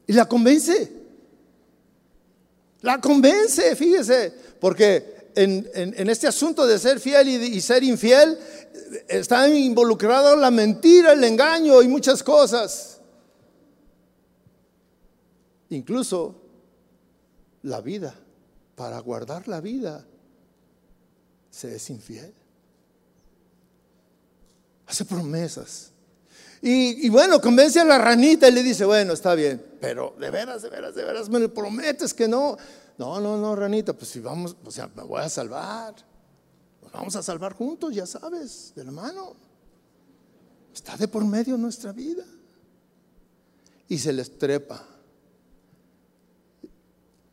[0.08, 0.92] Y la convence.
[2.82, 8.38] La convence, fíjese, porque en, este asunto de ser fiel y, y, ser infiel
[9.08, 13.00] está involucrado la mentira, el engaño y muchas cosas.
[15.70, 16.47] Incluso
[17.68, 18.16] la vida,
[18.76, 20.06] para guardar la vida,
[21.52, 22.34] se es infiel.
[24.88, 25.92] Hace promesas.
[26.62, 30.64] Y, bueno, convence a la ranita y le dice, bueno, está bien, pero de veras,
[30.64, 32.58] de veras, de veras, me prometes que no.
[32.98, 35.94] No, no, no, ranita, pues si vamos, o sea, me voy a salvar.
[36.82, 38.84] Nos vamos a salvar juntos, ya sabes, de.
[40.74, 42.24] Está de por medio nuestra vida.
[43.88, 44.97] Y se les trepa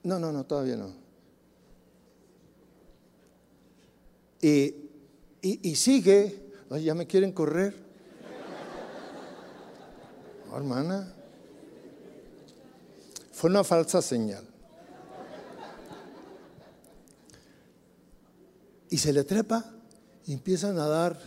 [0.05, 0.93] no, no, no, todavía no.
[4.41, 6.53] Y, sigue,
[6.83, 7.75] ya me quieren correr.
[10.55, 11.13] hermana,
[13.33, 14.45] fue una falsa señal.
[18.91, 19.65] Y se le trepa
[20.27, 21.19] y empieza a nadar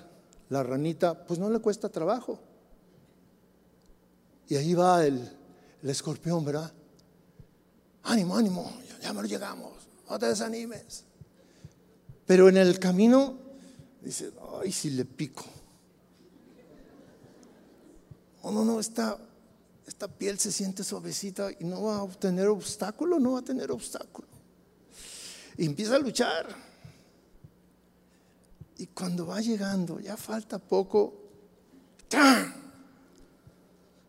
[0.49, 2.39] la ranita, pues no le cuesta trabajo.
[4.47, 5.27] Y ahí va el,
[5.81, 6.71] el escorpión, ¿verdad?
[8.07, 9.73] Ánimo, ánimo, ya no llegamos,
[10.09, 11.03] no te desanimes.
[12.25, 13.47] Pero en el camino
[14.07, 14.31] Dice,
[14.61, 15.43] ay, si le pico.
[18.41, 19.17] Oh, no, no, esta,
[19.85, 23.69] esta piel se siente suavecita y no va a tener obstáculo, no va a tener
[23.69, 24.29] obstáculo.
[25.57, 26.47] Y empieza a luchar.
[28.77, 31.13] Y cuando va llegando, ya falta poco,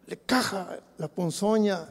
[0.07, 1.89] le caja la ponzoña.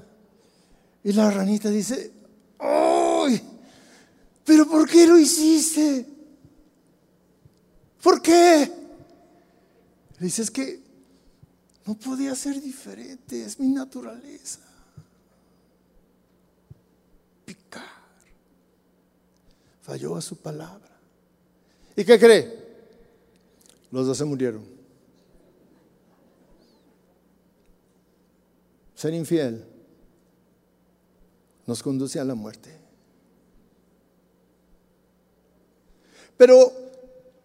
[1.08, 2.12] Y la ranita dice,
[2.60, 3.42] ¡ay!
[4.44, 6.06] ¿Pero por qué lo hiciste?
[8.04, 8.70] ¿Por qué?
[10.20, 10.82] Dice, es que
[11.86, 14.60] no podía ser diferente, es mi naturaleza.
[17.46, 17.86] Picar.
[19.84, 20.92] Falló a su palabra.
[21.96, 22.68] ¿Y qué cree?
[23.92, 24.66] Los dos se murieron.
[28.94, 29.77] Ser infiel
[31.68, 32.72] nos conduce a la muerte.
[36.38, 36.72] Pero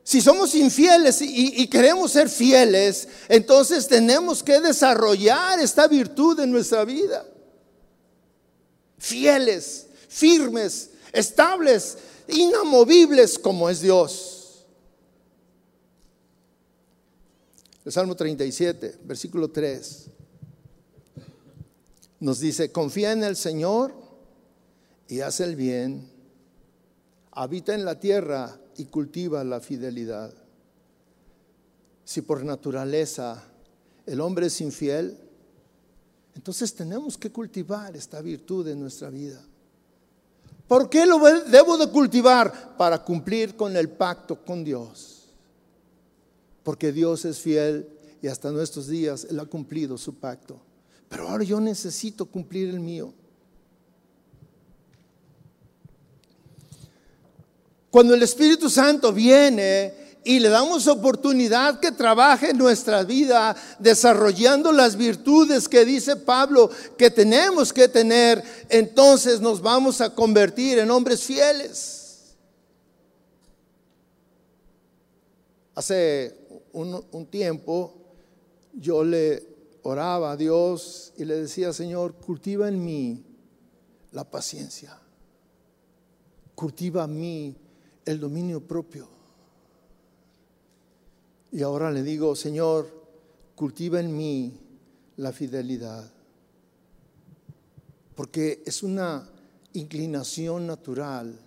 [0.04, 6.84] si somos infieles y, queremos ser fieles, entonces tenemos que desarrollar esta virtud en nuestra
[6.84, 7.26] vida.
[8.98, 11.98] Fieles, firmes, estables,
[12.28, 14.64] inamovibles como es Dios.
[17.84, 20.06] El Salmo 37, versículo 3,
[22.20, 24.01] nos dice, confía en el Señor
[25.12, 26.08] y haz el bien,
[27.32, 30.32] habita en la tierra y cultiva la fidelidad.
[32.02, 33.44] Si por naturaleza
[34.06, 35.18] el hombre es infiel,
[36.34, 39.38] entonces tenemos que cultivar esta virtud en nuestra vida.
[40.66, 42.78] ¿Por qué lo debo de cultivar?
[42.78, 45.18] Para cumplir con el pacto con Dios
[46.62, 47.86] porque Dios es fiel
[48.22, 50.58] y hasta nuestros días Él ha cumplido su pacto.
[51.10, 53.12] Pero ahora yo necesito cumplir el mío.
[57.92, 59.92] Cuando el Espíritu Santo viene
[60.24, 66.70] y le damos oportunidad que trabaje en nuestra vida desarrollando las virtudes que dice Pablo
[66.96, 72.34] que tenemos que tener, entonces nos vamos a convertir en hombres fieles.
[75.74, 76.34] Hace
[76.72, 77.92] un, tiempo
[78.72, 79.46] yo le
[79.82, 83.22] oraba a Dios y le decía, Señor, cultiva en mí
[84.12, 84.98] la paciencia,
[86.54, 87.56] cultiva en mí
[88.04, 89.08] el dominio propio.
[91.50, 92.88] Y ahora le digo, Señor,
[93.54, 94.58] cultiva en mí
[95.16, 96.10] la fidelidad,
[98.14, 99.28] porque es una
[99.74, 101.38] inclinación natural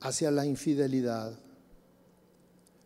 [0.00, 1.38] hacia la infidelidad.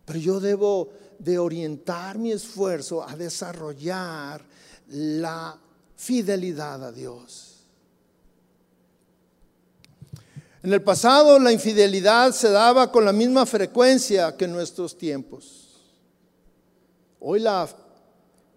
[0.05, 4.45] Pero yo debo de orientar mi esfuerzo a desarrollar
[4.89, 5.57] la
[5.97, 7.52] fidelidad a Dios.
[10.63, 15.69] En el pasado la infidelidad se daba con la misma frecuencia que en nuestros tiempos.
[17.19, 17.69] Hoy la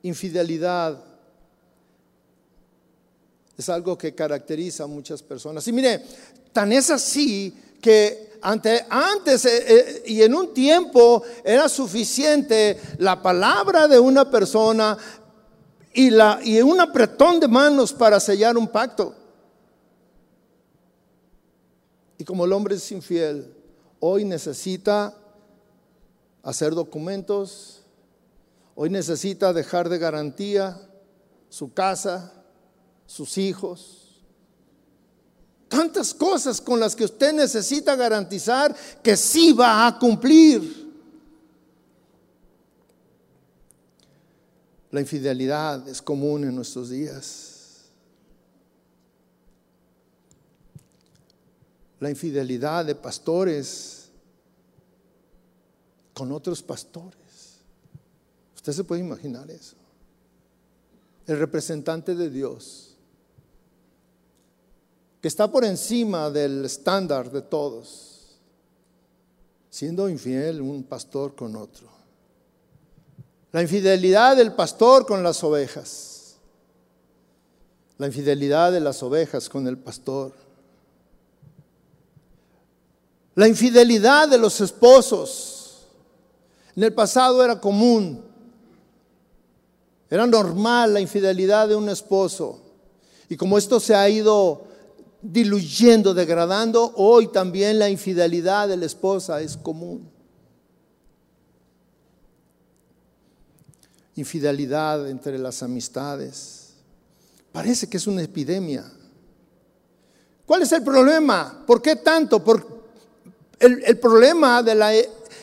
[0.04, 1.04] infidelidad
[3.58, 5.68] es algo que caracteriza a muchas personas.
[5.68, 6.04] Y mire,
[6.54, 13.88] tan es así que antes eh, eh, y en un tiempo era suficiente la palabra
[13.88, 14.96] de una persona
[15.92, 19.25] y, la, y un apretón de manos para sellar un pacto.
[22.18, 23.54] Y como el hombre es infiel,
[24.00, 25.18] hoy necesita
[26.44, 27.82] hacer documentos,
[28.76, 30.80] hoy necesita dejar de garantía
[31.50, 32.32] su casa,
[33.06, 34.24] sus hijos,
[35.68, 40.86] tantas cosas con las que usted necesita garantizar que sí va a cumplir.
[44.92, 47.55] La infidelidad es común en nuestros días.
[52.06, 54.10] La infidelidad de pastores
[56.14, 57.62] con otros pastores.
[58.56, 59.76] Usted se puede imaginar eso.
[61.26, 62.96] El representante de Dios
[65.20, 68.38] que está por encima del estándar de todos,
[69.72, 71.88] siendo infiel un pastor con otro.
[73.52, 76.36] La infidelidad del pastor con las ovejas.
[77.98, 80.45] La infidelidad de las ovejas con el pastor.
[83.36, 85.88] La infidelidad de los esposos.
[86.76, 88.24] En el pasado era común.
[90.10, 92.62] Era normal la infidelidad de un esposo.
[93.28, 94.64] Y como esto se ha ido
[95.22, 100.10] diluyendo, degradando, hoy también la infidelidad de la esposa es común.
[104.16, 106.76] Infidelidad entre las amistades.
[107.52, 108.90] Parece que es una epidemia.
[110.46, 111.64] ¿Cuál es el problema?
[111.66, 112.42] ¿Por qué tanto?
[112.42, 112.75] Por
[113.60, 114.92] el, problema de la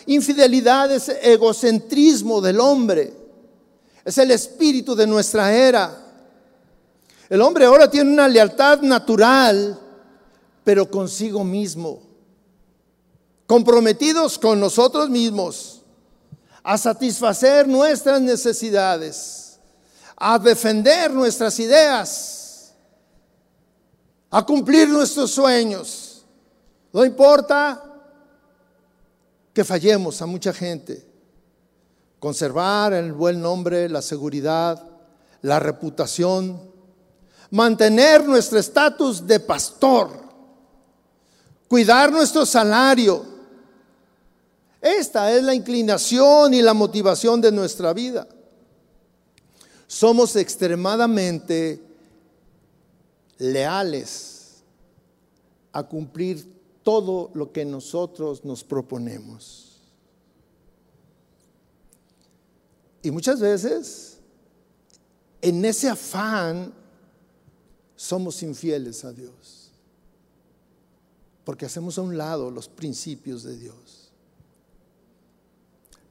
[0.07, 3.13] Infidelidad es egocentrismo del hombre.
[4.05, 5.97] Es el espíritu de nuestra era.
[7.29, 9.79] El hombre ahora tiene una lealtad natural,
[10.65, 12.03] pero consigo mismo.
[13.47, 15.83] Comprometidos con nosotros mismos
[16.65, 19.59] a satisfacer nuestras necesidades,
[20.17, 22.73] a defender nuestras ideas,
[24.31, 26.25] a cumplir nuestros sueños.
[26.93, 27.92] No importa
[29.53, 31.07] que fallemos a mucha gente
[32.19, 34.81] conservar el buen nombre, la seguridad,
[35.43, 36.71] la reputación,
[37.51, 40.23] mantener nuestro estatus de pastor,
[41.67, 43.27] cuidar nuestro salario.
[44.81, 48.27] Esta es la inclinación y la motivación de nuestra vida.
[49.87, 51.83] Somos extremadamente
[53.39, 54.63] leales
[55.73, 59.81] a cumplir todo lo que nosotros nos proponemos.
[63.03, 64.19] Y muchas veces,
[65.41, 66.73] en ese afán,
[67.97, 69.71] somos infieles a Dios.
[71.45, 74.11] Porque hacemos a un lado los principios de Dios.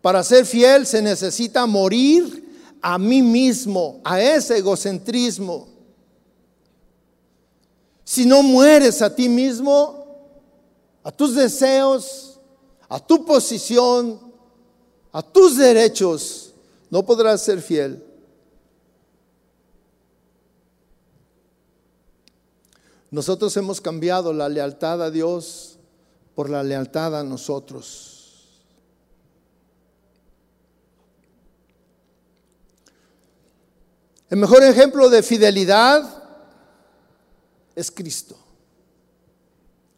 [0.02, 2.50] Para ser fiel se necesita morir
[2.82, 5.68] a mí mismo, a ese egocentrismo.
[8.04, 10.01] Si no mueres a ti mismo,
[11.04, 12.40] a tus deseos,
[12.88, 14.20] a tu posición,
[15.12, 16.54] a tus derechos,
[16.90, 18.04] no podrás ser fiel.
[23.10, 25.78] Nosotros hemos cambiado la lealtad a Dios
[26.34, 28.12] por la lealtad a nosotros.
[34.30, 36.24] El mejor ejemplo de fidelidad
[37.76, 38.38] es Cristo.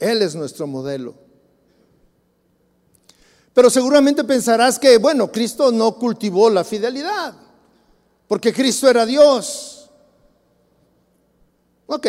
[0.04, 1.16] Él es nuestro modelo.
[3.54, 7.34] Pero seguramente pensarás que, bueno, Cristo no cultivó la fidelidad,
[8.28, 9.89] porque Cristo era Dios.
[11.86, 12.08] Ok.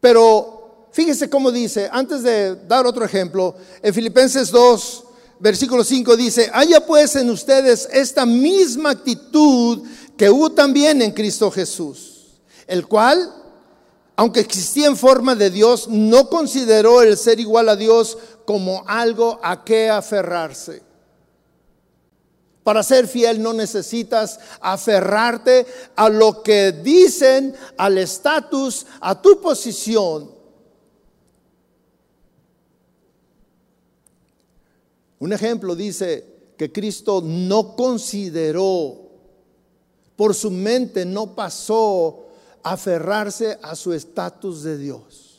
[0.00, 5.04] Pero fíjese cómo dice, antes de dar otro ejemplo, en Filipenses 2,
[5.38, 9.82] versículo 5 dice, haya pues en ustedes esta misma actitud
[10.16, 13.39] que hubo también en Cristo Jesús, el cual
[14.20, 19.40] aunque existía en forma de Dios, no consideró el ser igual a Dios como algo
[19.42, 20.82] a qué aferrarse.
[22.62, 25.64] Para ser fiel no necesitas aferrarte
[25.96, 30.30] a lo que dicen, al estatus, a tu posición.
[35.18, 38.98] Un ejemplo dice que Cristo no consideró,
[40.14, 42.26] por su mente no pasó
[42.62, 45.30] aferrarse a su estatus de Dios.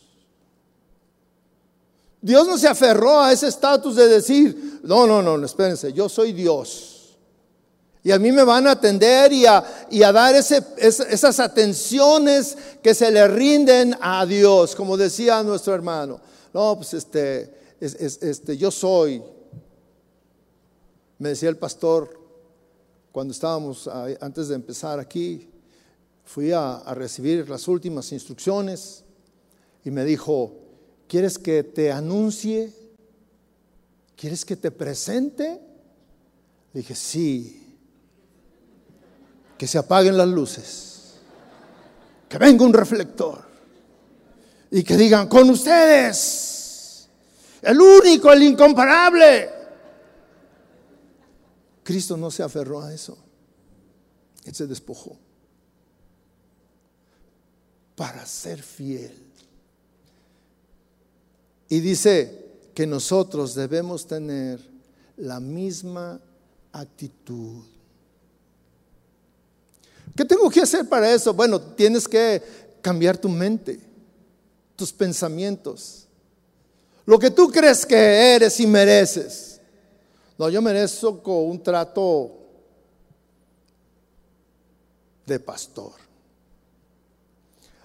[2.21, 6.33] Dios no se aferró a ese estatus de decir, no, no, no, espérense, yo soy
[6.33, 6.91] Dios.
[8.03, 9.63] Y a mí me van a atender y a,
[10.11, 16.19] dar esas atenciones que se le rinden a Dios, como decía nuestro hermano.
[16.53, 19.21] No, pues este, este, yo soy.
[21.19, 22.19] Me decía el pastor
[23.11, 23.87] cuando estábamos
[24.19, 25.50] antes de empezar aquí,
[26.25, 29.03] fui a, recibir las últimas instrucciones
[29.83, 30.57] y me dijo,
[31.07, 32.73] ¿quieres que te anuncie?
[34.15, 35.59] ¿Quieres que te presente?
[36.73, 37.75] dije, sí,
[39.57, 41.15] que se apaguen las luces,
[42.29, 43.43] que venga un reflector
[44.69, 47.09] y que digan, con ustedes,
[47.61, 49.49] el único, el incomparable.
[51.83, 53.17] Cristo no se aferró a eso,
[54.45, 55.17] Él se despojó
[58.01, 59.15] para ser fiel.
[61.69, 64.59] Y dice que nosotros debemos tener
[65.17, 66.19] la misma
[66.71, 67.63] actitud.
[70.15, 71.31] ¿Qué tengo que hacer para eso?
[71.31, 72.41] Bueno, tienes que
[72.81, 73.79] cambiar tu mente,
[74.75, 76.07] tus pensamientos,
[77.05, 79.61] lo que tú crees que eres y mereces.
[80.39, 82.31] No, yo merezco un trato
[85.27, 86.00] de pastor.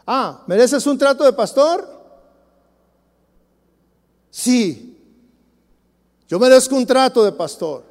[0.07, 1.89] Ah, ¿mereces un trato de pastor?
[4.31, 4.97] Sí.
[6.29, 7.83] Yo merezco un trato de pastor.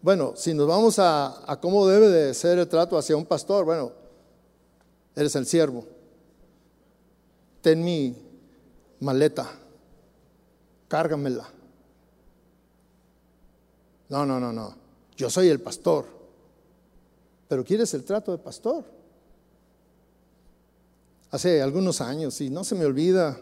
[0.00, 3.92] Bueno, si nos vamos a, cómo debe de ser el trato hacia un pastor, bueno,
[5.14, 5.84] eres el siervo.
[7.60, 8.16] Ten mi
[9.00, 9.50] maleta,
[10.86, 11.48] cárgamela.
[14.08, 14.74] No, no, no, no.
[15.16, 16.06] Yo soy el pastor.
[17.48, 18.84] Pero ¿quieres el trato de pastor?
[21.30, 23.40] Hace algunos años y no se me olvida.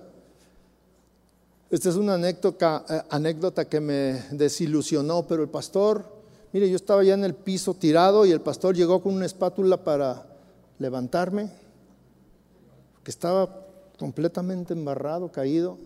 [1.70, 6.05] Esta es una anécdota, eh, anécdota que me desilusionó, pero el pastor,
[6.53, 9.82] mire, yo estaba ya en el piso tirado y el pastor llegó con una espátula
[9.82, 10.26] para
[10.78, 11.51] levantarme,
[13.03, 13.66] que estaba
[13.99, 15.78] completamente embarrado, caído,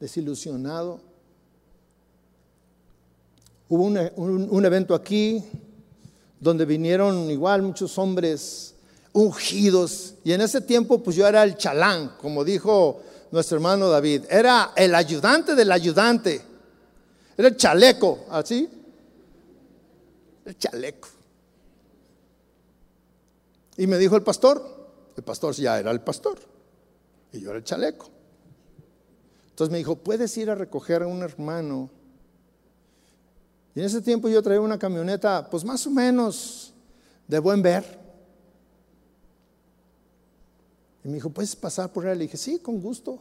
[0.00, 1.00] desilusionado.
[3.68, 5.42] Hubo un, evento aquí
[6.40, 8.71] donde vinieron igual muchos hombres
[9.12, 14.24] ungidos y en ese tiempo pues yo era el chalán, como dijo nuestro hermano David,
[14.28, 16.40] era el ayudante del ayudante,
[17.36, 18.68] era el chaleco, así,
[20.44, 21.08] el chaleco.
[23.76, 24.62] Y me dijo el pastor,
[25.16, 26.38] el pastor ya era el pastor,
[27.32, 28.10] y yo era el chaleco.
[29.48, 31.90] Entonces me dijo, puedes ir a recoger a un hermano.
[33.74, 36.74] Y en ese tiempo yo traía una camioneta, pues más o menos
[37.28, 38.01] de buen ver.
[41.04, 42.18] Y me dijo, ¿puedes pasar por él?
[42.18, 43.18] Le dije, sí, con gusto.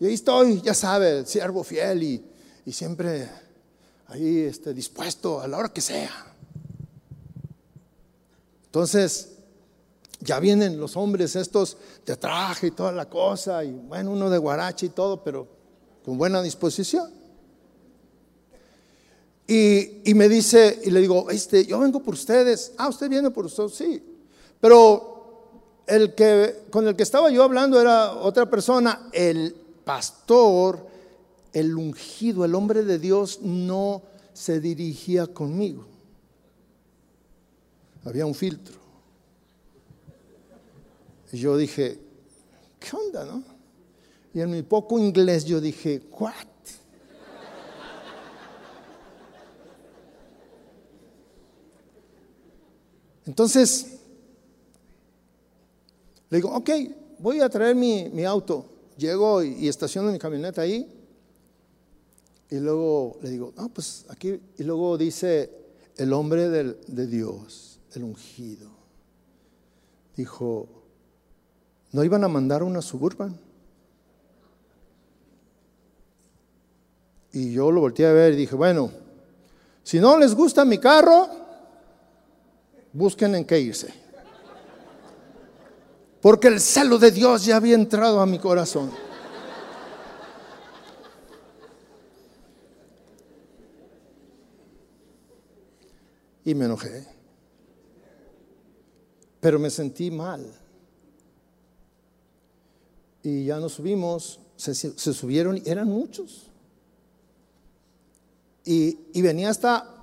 [0.00, 2.24] Y ahí estoy, ya sabe, siervo fiel y,
[2.64, 3.28] y siempre
[4.06, 6.34] ahí este, dispuesto a la hora que sea.
[8.66, 9.30] Entonces,
[10.20, 14.38] ya vienen los hombres estos de traje y toda la cosa, y bueno, uno de
[14.38, 15.46] guarache y todo, pero
[16.04, 17.18] con buena disposición.
[19.46, 22.72] Y, me dice, y le digo, este, yo vengo por ustedes.
[22.76, 24.02] Ah, usted viene por ustedes, sí.
[24.60, 25.17] Pero
[25.88, 30.86] el que, con el que estaba yo hablando era otra persona, el pastor,
[31.52, 35.86] el ungido, el hombre de Dios, no se dirigía conmigo.
[38.04, 38.76] Había un filtro.
[41.32, 41.98] Y yo dije,
[42.78, 43.42] ¿qué onda, no?
[44.34, 46.34] Y en mi poco inglés yo dije, ¿what?
[53.26, 53.97] Entonces,
[56.30, 56.70] le digo, ok,
[57.18, 58.66] voy a traer mi, auto.
[58.96, 60.94] Llego y, estaciono mi camioneta ahí.
[62.50, 64.40] Y luego le digo, no, pues aquí.
[64.58, 65.50] Y luego dice,
[65.96, 68.70] el hombre de Dios, el ungido,
[70.16, 70.78] dijo,
[71.92, 73.38] ¿No iban a mandar una suburban?
[77.32, 78.90] Y yo lo volteé a ver y dije, bueno,
[79.82, 81.28] si no les gusta mi carro,
[82.92, 83.92] busquen en qué irse.
[86.28, 88.90] Porque el celo de Dios ya había entrado a mi corazón.
[96.44, 97.08] Y me enojé.
[99.40, 100.44] Pero me sentí mal
[103.22, 106.50] y ya nos subimos, se, subieron, y eran muchos.
[108.66, 109.94] Y, venía hasta,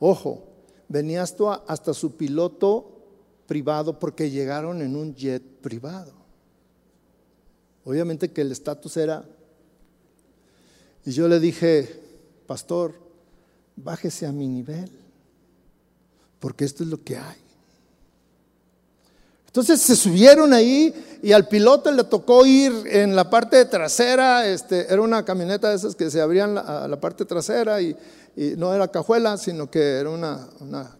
[0.00, 0.48] ojo,
[0.88, 2.93] venía hasta, hasta su piloto
[3.46, 6.12] privado porque llegaron en un jet privado.
[7.84, 9.24] Obviamente que el estatus era...
[11.04, 12.00] Y yo le dije,
[12.46, 12.94] pastor,
[13.76, 14.90] bájese a mi nivel,
[16.40, 17.44] porque esto es lo que hay.
[19.54, 20.92] Entonces se subieron ahí
[21.22, 25.76] y al piloto le tocó ir en la parte trasera, este, era una camioneta de
[25.76, 27.96] esas que se abrían la, la parte trasera y,
[28.56, 30.48] no era cajuela, sino que era una,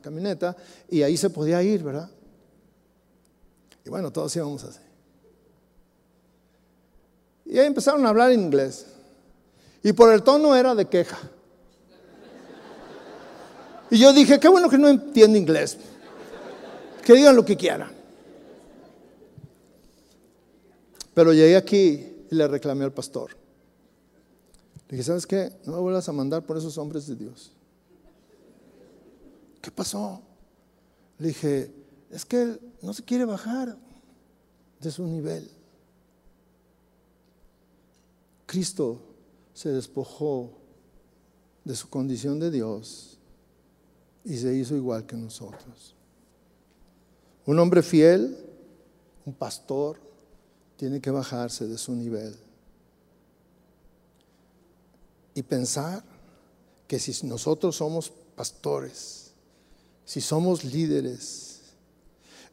[0.00, 0.56] camioneta
[0.88, 2.08] y ahí se podía ir, ¿verdad?
[3.84, 4.80] Y bueno, todos íbamos así.
[7.44, 8.86] Y ahí empezaron a hablar en inglés.
[9.82, 11.18] Y por el tono era de queja.
[13.90, 15.76] Y yo dije, qué bueno que no entiendo inglés.
[17.04, 17.92] Que digan lo que quieran.
[21.12, 23.32] Pero llegué aquí y le reclamé al pastor.
[24.88, 25.52] Le dije, ¿sabes qué?
[25.64, 27.52] No me vuelvas a mandar por esos hombres de Dios.
[29.60, 30.22] ¿Qué pasó?
[31.18, 31.70] Le dije,
[32.14, 33.76] es que él no se quiere bajar
[34.80, 35.50] de su nivel.
[38.46, 39.00] Cristo
[39.52, 40.52] se despojó
[41.64, 43.18] de su condición de Dios
[44.24, 45.96] y se hizo igual que nosotros.
[47.46, 48.36] Un hombre fiel,
[49.26, 49.98] un pastor,
[50.76, 52.36] tiene que bajarse de su nivel
[55.34, 56.04] y pensar
[56.86, 59.32] que si nosotros somos pastores,
[60.04, 61.53] si somos líderes,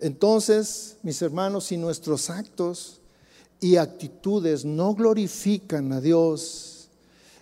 [0.02, 2.99] entonces, mis hermanos, si nuestros actos
[3.60, 6.88] y actitudes no glorifican a Dios,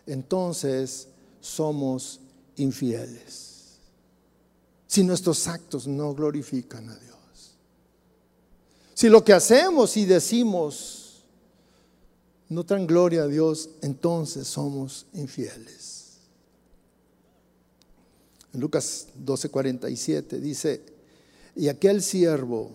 [0.06, 1.08] entonces
[1.40, 2.20] somos
[2.58, 3.78] infieles.
[4.88, 7.56] Si nuestros actos no glorifican a Dios.
[8.94, 11.24] Si lo que hacemos y decimos
[12.50, 16.18] no traen gloria a Dios, entonces somos infieles.
[18.54, 20.99] En Lucas 12:47 dice,
[21.60, 22.72] y aquel siervo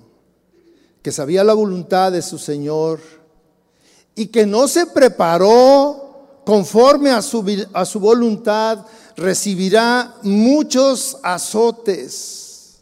[1.01, 3.01] que sabía la voluntad de su Señor
[4.14, 8.85] y que no se preparó conforme a su, a su voluntad,
[9.16, 12.74] recibirá muchos azotes.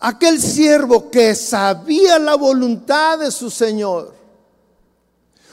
[0.00, 4.12] Aquel siervo que sabía la voluntad de su Señor.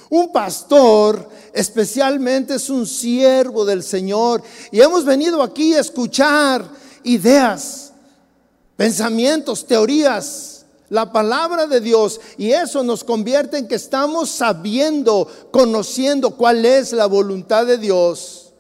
[0.10, 4.42] Un pastor especialmente es un siervo del Señor.
[4.72, 6.68] Y hemos venido aquí a escuchar
[7.04, 7.93] ideas,
[8.76, 16.38] pensamientos, teorías la palabra de Dios y eso nos convierte en que estamos sabiendo, conociendo
[16.38, 18.54] cuál es la voluntad de Dios.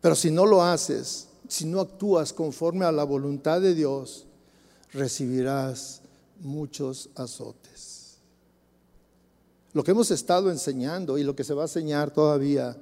[0.00, 4.26] Pero si no lo haces, si no actúas conforme a la voluntad de Dios,
[4.92, 6.00] recibirás
[6.40, 8.16] muchos azotes.
[9.72, 12.76] Lo que hemos estado enseñando y lo que se va a enseñar todavía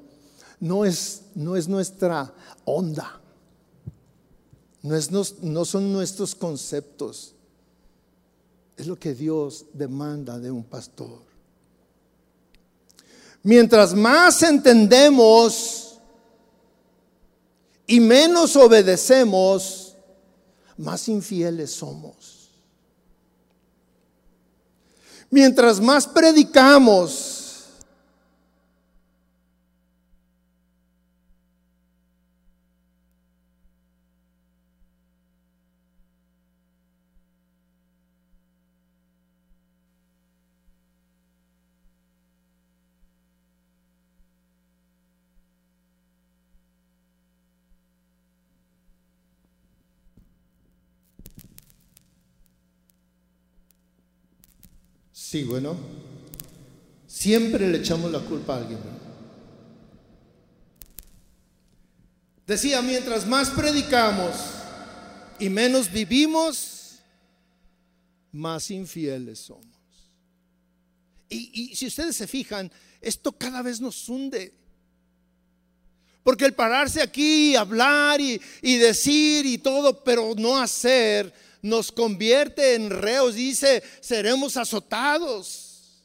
[0.61, 2.33] no es, no es nuestra
[2.65, 3.21] onda,
[4.83, 5.11] no, es,
[5.43, 7.35] no son nuestros conceptos
[8.79, 11.21] es lo que Dios demanda de un pastor.
[13.43, 15.99] Mientras más entendemos
[17.89, 19.97] y menos obedecemos,
[20.77, 22.51] más infieles somos.
[25.29, 27.38] Mientras más predicamos
[55.39, 55.77] Sí, bueno.
[57.07, 58.81] Siempre le echamos la culpa a alguien.
[62.45, 64.35] Decía, mientras más predicamos
[65.39, 66.99] y menos vivimos,
[68.33, 69.65] más infieles somos.
[71.29, 74.53] Y, si ustedes se fijan, esto cada vez nos hunde.
[76.25, 81.33] Porque el pararse aquí, hablar y, y decir y todo, pero no hacer,
[81.63, 86.05] nos convierte en reos, dice, seremos azotados.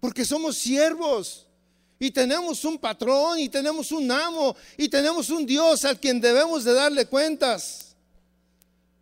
[0.00, 1.46] Porque somos siervos
[1.98, 6.64] y tenemos un patrón y tenemos un amo y tenemos un Dios al quien debemos
[6.64, 7.84] de darle cuentas.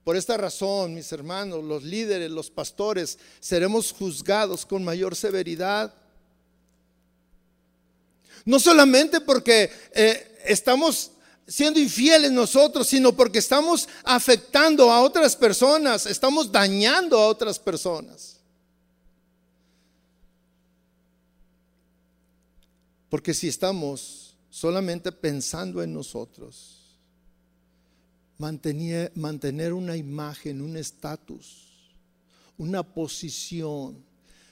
[0.05, 5.95] Por esta razón, mis hermanos, los líderes, los pastores, seremos juzgados con mayor severidad.
[8.45, 11.12] No solamente porque eh, estamos
[11.47, 18.41] siendo infieles nosotros, sino porque estamos afectando a otras personas, estamos dañando a otras personas.
[23.09, 26.97] Porque si estamos solamente pensando en nosotros,
[28.39, 31.95] mantener, mantener una imagen, un estatus,
[32.57, 34.03] una posición,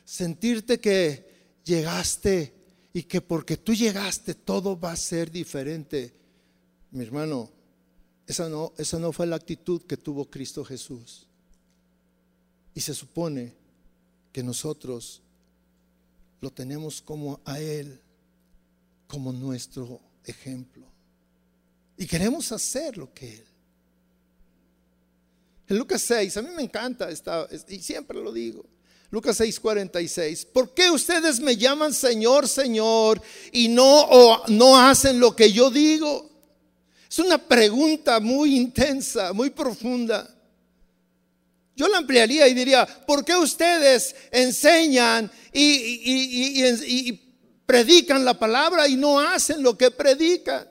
[0.04, 2.52] sentirte que llegaste
[2.92, 6.19] y que porque tú llegaste todo va a ser diferente
[6.90, 7.50] mi hermano,
[8.26, 11.26] esa no, esa no fue la actitud que tuvo Cristo Jesús.
[12.74, 13.54] Y se supone
[14.32, 15.20] que nosotros
[16.40, 18.00] lo tenemos como a Él,
[19.06, 20.86] como nuestro ejemplo.
[21.96, 23.44] Y queremos hacer lo que Él.
[25.68, 28.64] En Lucas 6, a mí me encanta esta, y siempre lo digo.
[29.10, 30.44] Lucas 6, 46.
[30.46, 33.20] ¿Por qué ustedes me llaman Señor, Señor
[33.52, 36.29] y no, o no hacen lo que yo digo?
[37.10, 40.32] Es una pregunta muy intensa, muy profunda.
[41.74, 47.12] Yo la ampliaría y diría, ¿por qué ustedes enseñan y,
[47.66, 50.68] predican la palabra y no hacen lo que predican?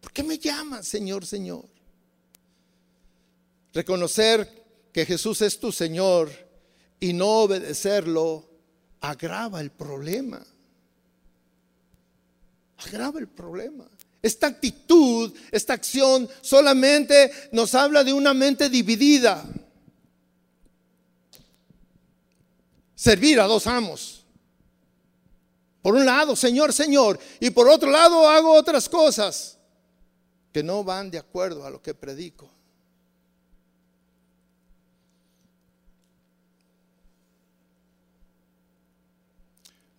[0.00, 1.64] ¿Por qué me llaman Señor, Señor?
[3.72, 6.30] Reconocer que Jesús es tu Señor
[7.00, 8.48] y no obedecerlo
[9.00, 10.40] agrava el problema.
[12.76, 13.88] Agrava el problema.
[14.26, 19.44] Esta actitud, esta acción solamente nos habla de una mente dividida.
[22.96, 24.24] Servir a dos amos.
[25.80, 29.58] Por un lado, Señor, Señor, y por otro lado hago otras cosas
[30.52, 32.50] que no van de acuerdo a lo que predico.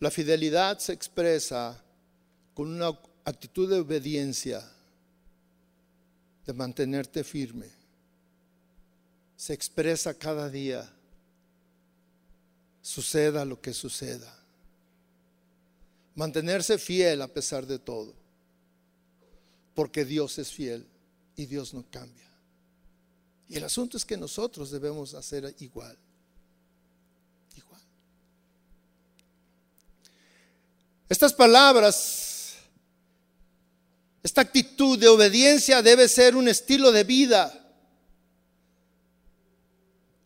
[0.02, 1.82] La fidelidad se expresa
[2.54, 2.90] con una
[3.30, 4.64] actitud de obediencia,
[6.46, 7.68] de mantenerte firme,
[9.36, 10.90] se expresa cada día,
[12.82, 14.34] suceda lo que suceda.
[16.16, 18.14] Mantenerse fiel a pesar de todo,
[19.76, 20.88] porque Dios es fiel
[21.36, 22.32] y Dios no cambia.
[23.50, 25.98] Y el asunto es que nosotros debemos hacer igual.
[27.58, 27.82] Igual.
[31.10, 32.37] Estas palabras,
[34.28, 37.50] esta actitud de obediencia debe ser un estilo de vida.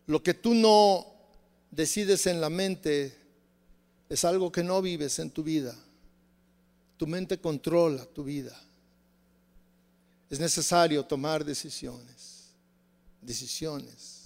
[0.08, 1.06] Lo que tú no
[1.70, 3.16] decides en la mente
[4.10, 5.78] es algo que no vives en tu vida.
[6.98, 8.60] Tu mente controla tu vida.
[10.32, 12.56] Es necesario tomar decisiones,
[13.22, 14.21] decisiones.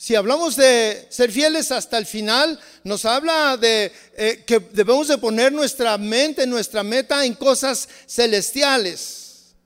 [0.00, 5.18] Si hablamos de ser fieles hasta el final, nos habla de eh, que debemos de
[5.18, 9.56] poner nuestra mente, nuestra meta en cosas celestiales.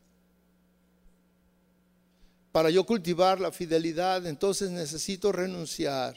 [2.50, 6.16] Para yo cultivar la fidelidad, entonces necesito renunciar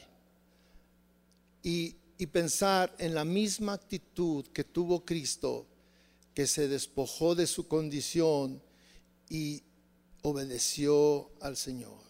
[1.61, 5.67] y, y pensar en la misma actitud que tuvo Cristo,
[6.33, 8.63] que se despojó de su condición
[9.29, 9.61] y
[10.21, 12.04] obedeció al Señor.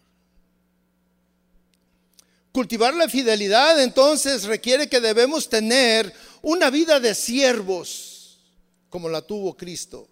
[2.56, 8.40] Cultivar la fidelidad entonces requiere que debemos tener una vida de siervos
[8.90, 10.08] como la tuvo Cristo.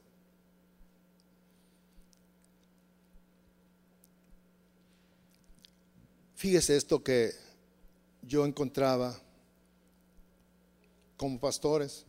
[6.35, 7.31] Fíjese esto que
[8.23, 9.17] yo encontraba
[11.15, 12.03] como pastores.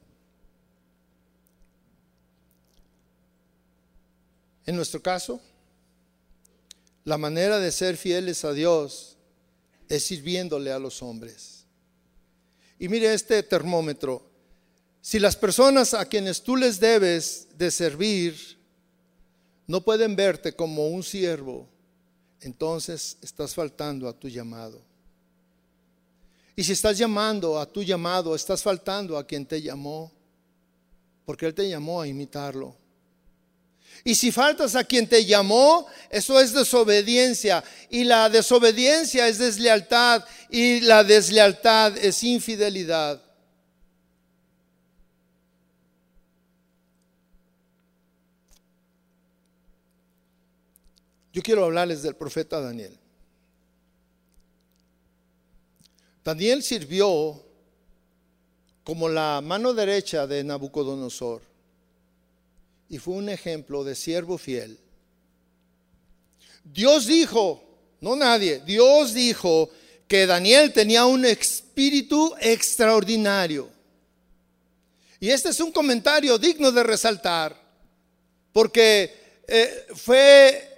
[4.66, 5.40] En nuestro caso,
[7.04, 9.13] la manera de ser fieles a Dios
[9.88, 11.64] es sirviéndole a los hombres.
[12.78, 14.30] Y mire este termómetro.
[15.00, 18.58] Si las personas a quienes tú les debes de servir
[19.66, 21.68] no pueden verte como un siervo,
[22.40, 24.82] entonces estás faltando a tu llamado.
[26.56, 30.12] Y si estás llamando a tu llamado, estás faltando a quien te llamó,
[31.24, 32.76] porque Él te llamó a imitarlo.
[34.02, 37.62] Y si faltas a quien te llamó, eso es desobediencia.
[37.88, 40.24] Y la desobediencia es deslealtad.
[40.50, 43.22] Y la deslealtad es infidelidad.
[51.32, 52.96] Yo quiero hablarles del profeta Daniel.
[56.22, 57.44] Daniel sirvió
[58.84, 61.53] como la mano derecha de Nabucodonosor
[62.88, 64.78] y fue un ejemplo de siervo fiel.
[66.64, 67.62] Dios dijo,
[68.00, 69.70] no nadie, Dios dijo
[70.08, 73.70] que Daniel tenía un espíritu extraordinario.
[75.20, 77.58] Y este es un comentario digno de resaltar,
[78.52, 80.70] porque eh, fue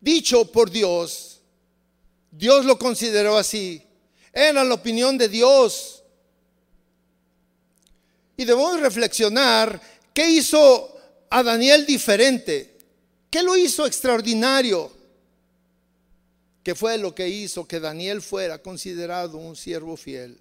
[0.00, 1.40] dicho por Dios,
[2.30, 3.82] Dios lo consideró así,
[4.32, 6.02] era la opinión de Dios.
[8.36, 9.80] Y debemos reflexionar
[10.14, 10.99] qué hizo
[11.30, 12.76] a Daniel diferente?
[13.30, 14.92] ¿Qué lo hizo extraordinario?
[16.62, 20.38] ¿Qué fue lo que hizo que Daniel fuera considerado un siervo fiel?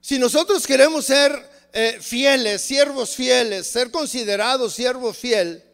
[0.00, 1.32] Si nosotros queremos ser
[1.72, 5.64] eh, fieles, siervos fieles, ser considerados siervo fiel,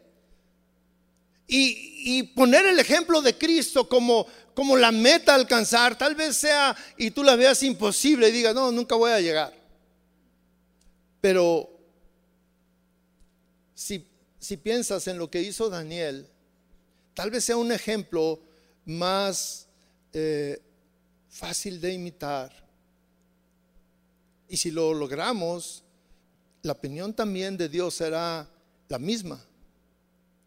[1.45, 4.25] y, y, poner el ejemplo de Cristo como,
[4.55, 8.55] como la meta a alcanzar, tal vez sea y tú la veas imposible y digas,
[8.55, 9.62] no, nunca voy a llegar.
[11.23, 11.69] Pero
[13.73, 14.05] si,
[14.57, 16.27] piensas en lo que hizo Daniel,
[17.13, 18.41] tal vez sea un ejemplo
[18.83, 19.69] más
[20.11, 20.61] eh,
[21.29, 22.51] fácil de imitar.
[24.49, 25.85] Y si lo logramos,
[26.61, 28.45] la opinión también de Dios será
[28.89, 29.41] la misma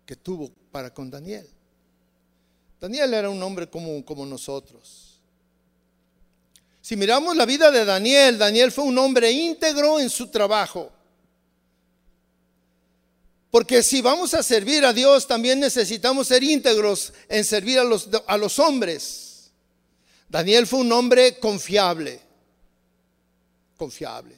[0.04, 1.48] que tuvo para con Daniel.
[2.78, 5.05] Daniel era un hombre como, como nosotros.
[6.87, 10.93] Si miramos la vida de Daniel, Daniel fue un hombre íntegro en su trabajo.
[13.51, 18.09] Porque si vamos a servir a Dios, también necesitamos ser íntegros en servir a los,
[18.28, 19.51] a los hombres.
[20.28, 22.20] Daniel fue un hombre confiable,
[23.76, 24.37] confiable.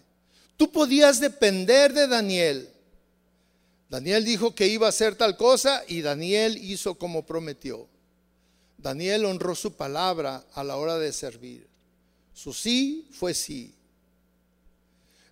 [0.57, 2.71] Tú podías depender de Daniel.
[3.91, 7.87] Daniel dijo que iba a hacer tal cosa y Daniel hizo como prometió.
[8.79, 11.68] Daniel honró su palabra a la hora de servir.
[12.39, 13.75] Su sí fue sí.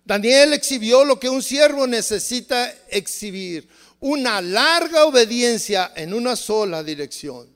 [0.03, 3.65] Daniel exhibió lo que un siervo necesita exhibir,
[4.01, 7.47] una larga obediencia en una sola dirección.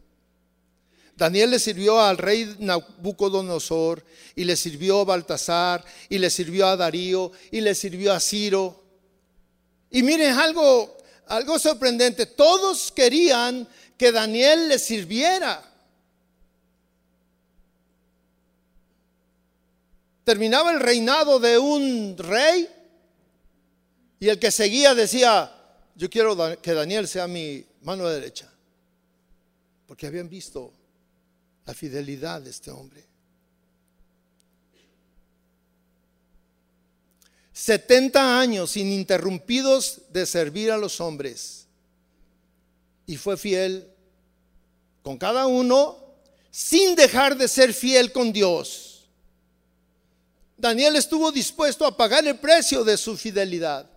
[1.18, 4.06] Daniel le sirvió al rey Nabucodonosor
[4.38, 8.82] y le sirvió a Baltasar y le sirvió a Darío y le sirvió a Ciro.
[9.90, 10.98] Y miren algo,
[11.28, 15.71] algo sorprendente, todos querían que Daniel le sirviera.
[20.24, 22.68] Terminaba el reinado de un rey
[24.20, 25.52] y el que seguía decía,
[25.96, 28.52] yo quiero que Daniel sea mi mano derecha,
[29.88, 30.74] porque habían visto
[31.66, 33.12] la fidelidad de este hombre.
[37.62, 41.68] 70 años ininterrumpidos de servir a los hombres.
[43.06, 43.88] Y fue fiel
[45.04, 45.98] con cada uno
[46.50, 48.91] sin dejar de ser fiel con Dios.
[50.62, 53.90] Daniel estuvo dispuesto a pagar el precio de su fidelidad.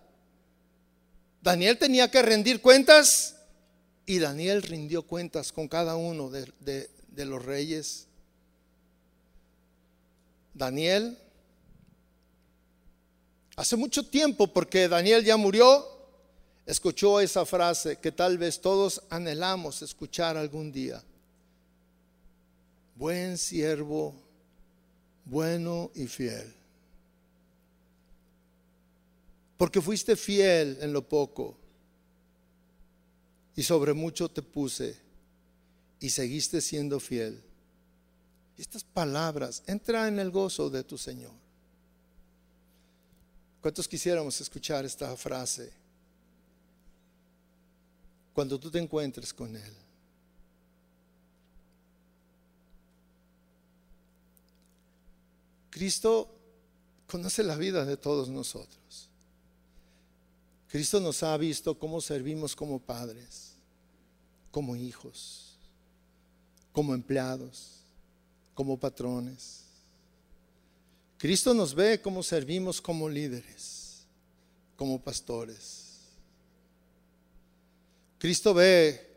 [1.39, 3.35] Daniel tenía que rendir cuentas
[4.07, 8.07] y Daniel rindió cuentas con cada uno de, los reyes.
[10.55, 11.19] Daniel,
[13.55, 15.87] hace mucho tiempo, porque Daniel ya murió,
[16.65, 21.03] escuchó esa frase que tal vez todos anhelamos escuchar algún día.
[22.95, 24.24] Buen siervo,
[25.25, 26.53] bueno y fiel.
[29.57, 31.57] Porque fuiste fiel en lo poco
[33.55, 34.97] y sobre mucho te puse
[35.99, 37.41] y seguiste siendo fiel.
[38.57, 41.31] Estas palabras, entra en el gozo de tu Señor.
[43.61, 45.71] ¿Cuántos quisiéramos escuchar esta frase
[48.33, 49.84] cuando tú te encuentres con Él?
[55.75, 56.33] Cristo
[57.05, 59.09] conoce la vida de todos nosotros.
[60.69, 63.55] Cristo nos ha visto cómo servimos como padres,
[64.51, 65.57] como hijos,
[66.71, 67.81] como empleados,
[68.53, 69.65] como patrones.
[71.17, 74.05] Cristo nos ve cómo servimos como líderes,
[74.77, 75.87] como pastores.
[78.17, 79.13] Cristo ve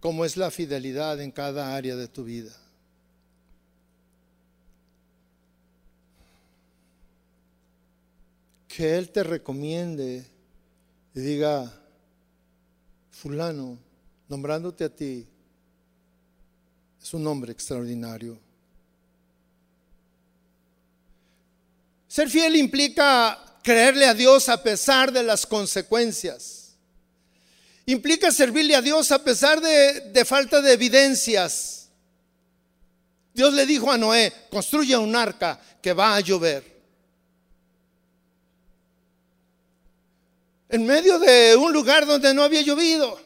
[0.00, 2.54] cómo es la fidelidad en cada área de tu vida.
[8.74, 10.24] Que Él te recomiende
[11.14, 11.72] y diga,
[13.10, 13.78] fulano,
[14.28, 15.24] nombrándote a ti,
[17.00, 18.36] es un hombre extraordinario.
[22.08, 26.74] Ser fiel implica creerle a Dios a pesar de las consecuencias.
[27.86, 31.90] Implica servirle a Dios a pesar de, de falta de evidencias.
[33.32, 36.73] Dios le dijo a Noé, construye un arca que va a llover.
[40.68, 43.18] En medio de un lugar donde no había llovido.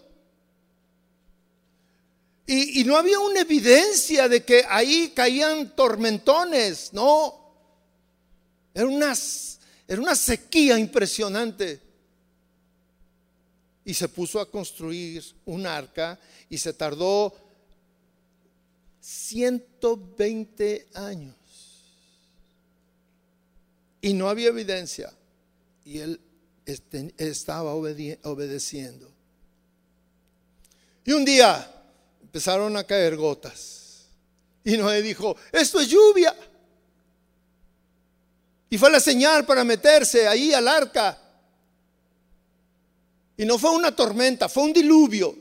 [2.50, 7.34] Y, no había una evidencia de que ahí caían tormentones, no.
[8.72, 9.14] Era una,
[9.86, 11.78] era una sequía impresionante.
[13.84, 16.18] Y se puso a construir un arca
[16.48, 17.34] y se tardó
[18.98, 21.36] 120 años.
[24.00, 25.12] Y no había evidencia.
[25.84, 26.18] Y él
[27.16, 29.10] estaba obedeciendo.
[31.04, 31.74] Y un día
[32.20, 34.08] empezaron a caer gotas.
[34.62, 36.36] Y Noé dijo, esto es lluvia.
[38.68, 41.18] Y fue la señal para meterse ahí al arca.
[43.38, 45.34] Y no fue una tormenta, fue un diluvio.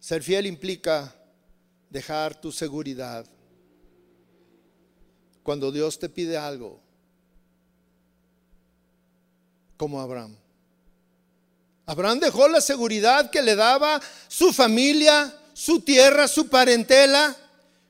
[0.00, 1.14] Ser fiel implica
[1.88, 3.24] dejar tu seguridad
[5.42, 6.80] cuando Dios te pide algo,
[9.76, 10.36] como Abraham.
[11.86, 17.36] Abraham dejó la seguridad que le daba su familia, su tierra, su parentela,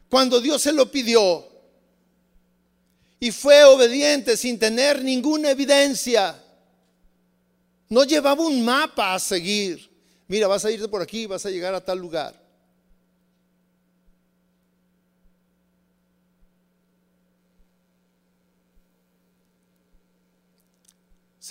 [0.08, 1.46] cuando Dios se lo pidió.
[3.18, 6.42] Y fue obediente sin tener ninguna evidencia.
[7.90, 9.90] No llevaba un mapa a seguir.
[10.26, 12.39] Mira, vas a irte por aquí, vas a llegar a tal lugar.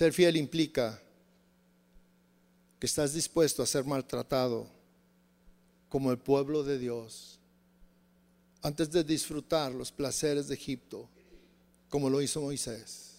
[0.00, 0.98] Ser fiel implica
[2.78, 4.66] que estás dispuesto a ser maltratado
[5.90, 7.38] como el pueblo de Dios
[8.62, 11.06] antes de disfrutar los placeres de Egipto,
[11.90, 13.10] como lo hizo Moisés.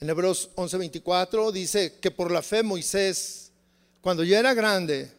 [0.00, 3.52] En Hebreos 11:24 dice que por la fe Moisés,
[4.00, 5.12] cuando ya era grande,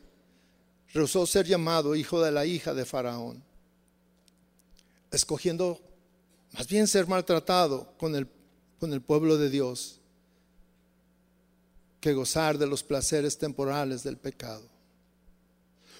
[0.96, 3.44] rehusó ser llamado hijo de la hija de Faraón,
[5.12, 5.80] escogiendo
[6.54, 8.28] más bien ser maltratado con el,
[8.80, 9.99] con el pueblo de Dios
[12.00, 14.64] que gozar de los placeres temporales del pecado.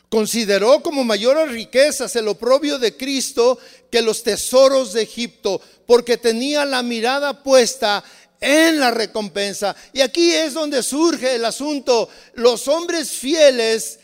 [0.10, 3.60] Consideró como mayores riquezas el oprobio de Cristo
[3.92, 8.04] que los tesoros de Egipto, porque tenía la mirada puesta
[8.42, 9.76] en la recompensa.
[9.94, 12.10] Y aquí es donde surge el asunto.
[12.34, 14.00] Los hombres fieles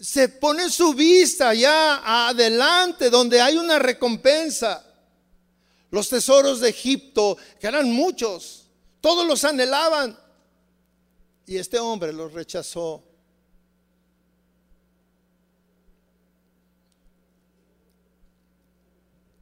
[0.00, 4.84] se ponen su vista ya adelante, donde hay una recompensa.
[5.90, 8.64] Los tesoros de Egipto, que eran muchos,
[9.00, 10.18] todos los anhelaban.
[11.46, 13.04] Y este hombre lo rechazó.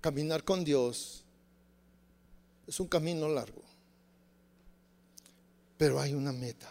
[0.03, 1.25] caminar con Dios
[2.67, 3.63] es un camino largo,
[5.79, 6.69] pero hay una meta.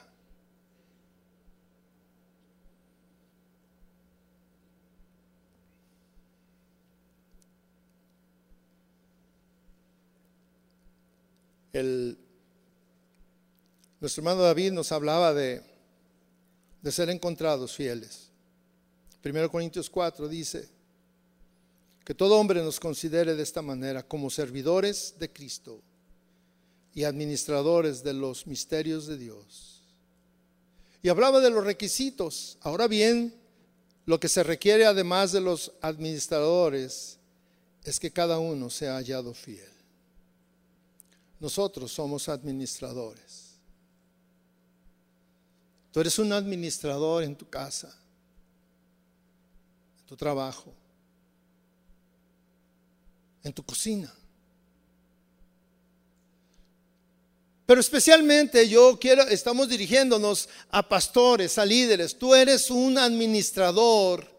[11.72, 12.21] El,
[14.02, 15.62] nuestro hermano David nos hablaba de,
[16.82, 18.30] de ser encontrados fieles.
[19.24, 20.68] 1 Corintios 4 dice
[22.04, 25.80] que todo hombre nos considere de esta manera como servidores de Cristo
[26.95, 29.84] y administradores de los misterios de Dios.
[31.04, 32.58] Y hablaba de los requisitos.
[32.62, 33.34] Ahora bien,
[34.08, 37.20] lo que se requiere además de los administradores
[37.84, 39.70] es que cada uno sea hallado fiel.
[41.39, 43.41] Nosotros somos administradores.
[45.92, 47.94] Tú eres un administrador en tu casa,
[50.00, 50.74] en tu trabajo,
[53.44, 54.14] en tu cocina.
[57.66, 62.18] Pero especialmente yo quiero, estamos dirigiéndonos a pastores, a líderes.
[62.18, 64.30] Tú eres un administrador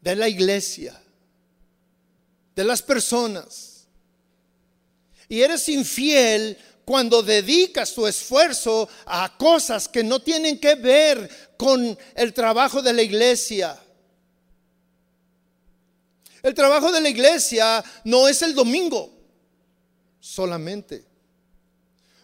[0.00, 1.00] de la iglesia,
[2.54, 3.78] de las personas
[5.28, 6.56] y eres infiel
[6.88, 12.94] cuando dedicas tu esfuerzo a cosas que no tienen que ver con el trabajo de
[12.94, 13.78] la iglesia.
[16.42, 19.12] El trabajo de la iglesia no es el domingo
[20.18, 21.04] solamente.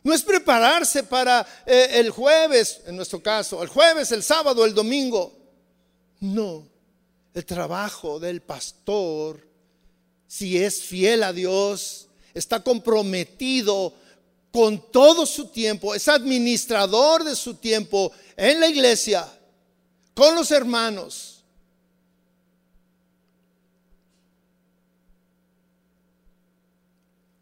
[0.03, 4.73] No es prepararse para eh, el jueves, en nuestro caso, el jueves, el sábado, el
[4.73, 5.31] domingo.
[6.21, 6.67] No,
[7.35, 9.47] el trabajo del pastor,
[10.27, 14.03] si es fiel a Dios, está comprometido
[14.55, 19.29] con todo su tiempo, es administrador de su tiempo en la iglesia,
[20.15, 21.43] con los hermanos.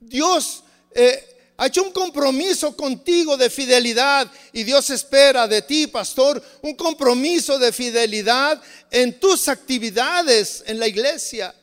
[0.01, 6.43] Dios eh, ha hecho un compromiso contigo de fidelidad y Dios espera de ti, pastor,
[6.63, 8.59] un compromiso de fidelidad
[8.91, 11.55] en tus actividades en la iglesia.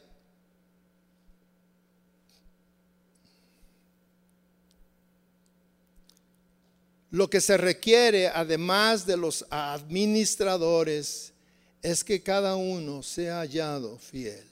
[7.11, 11.33] Lo que se requiere, además de los administradores,
[11.81, 14.45] es que cada uno sea hallado fiel.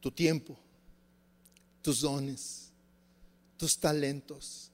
[0.00, 0.56] Tu tiempo,
[1.82, 2.70] tus dones,
[3.56, 4.70] tus talentos,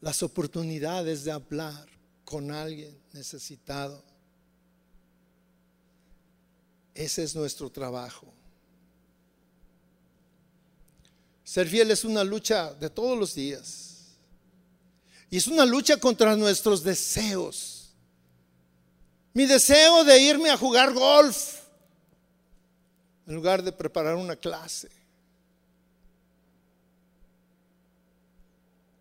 [0.00, 1.88] las oportunidades de hablar
[2.24, 4.02] con alguien necesitado.
[6.94, 8.26] Ese es nuestro trabajo.
[11.48, 14.18] Ser fiel es una lucha de todos los días.
[15.30, 17.88] Y es una lucha contra nuestros deseos.
[19.32, 21.60] Mi deseo de irme a jugar golf
[23.26, 24.90] en lugar de preparar una clase.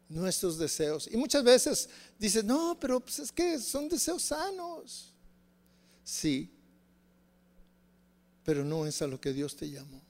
[0.08, 1.10] Nuestros deseos.
[1.12, 5.12] Y muchas veces dices, no, pero pues es que son deseos sanos.
[6.02, 6.50] Sí,
[8.46, 10.07] pero no es a lo que Dios te llamó.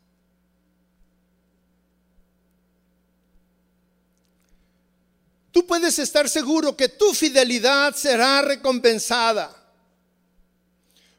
[5.58, 9.52] Tú puedes estar seguro que tu fidelidad será recompensada.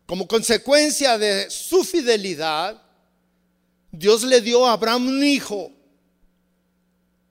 [0.07, 2.81] Como consecuencia de su fidelidad,
[3.91, 5.73] Dios le dio a Abraham un hijo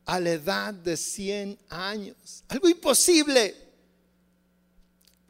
[0.04, 2.44] a la edad de 100 años.
[2.50, 3.56] Algo imposible.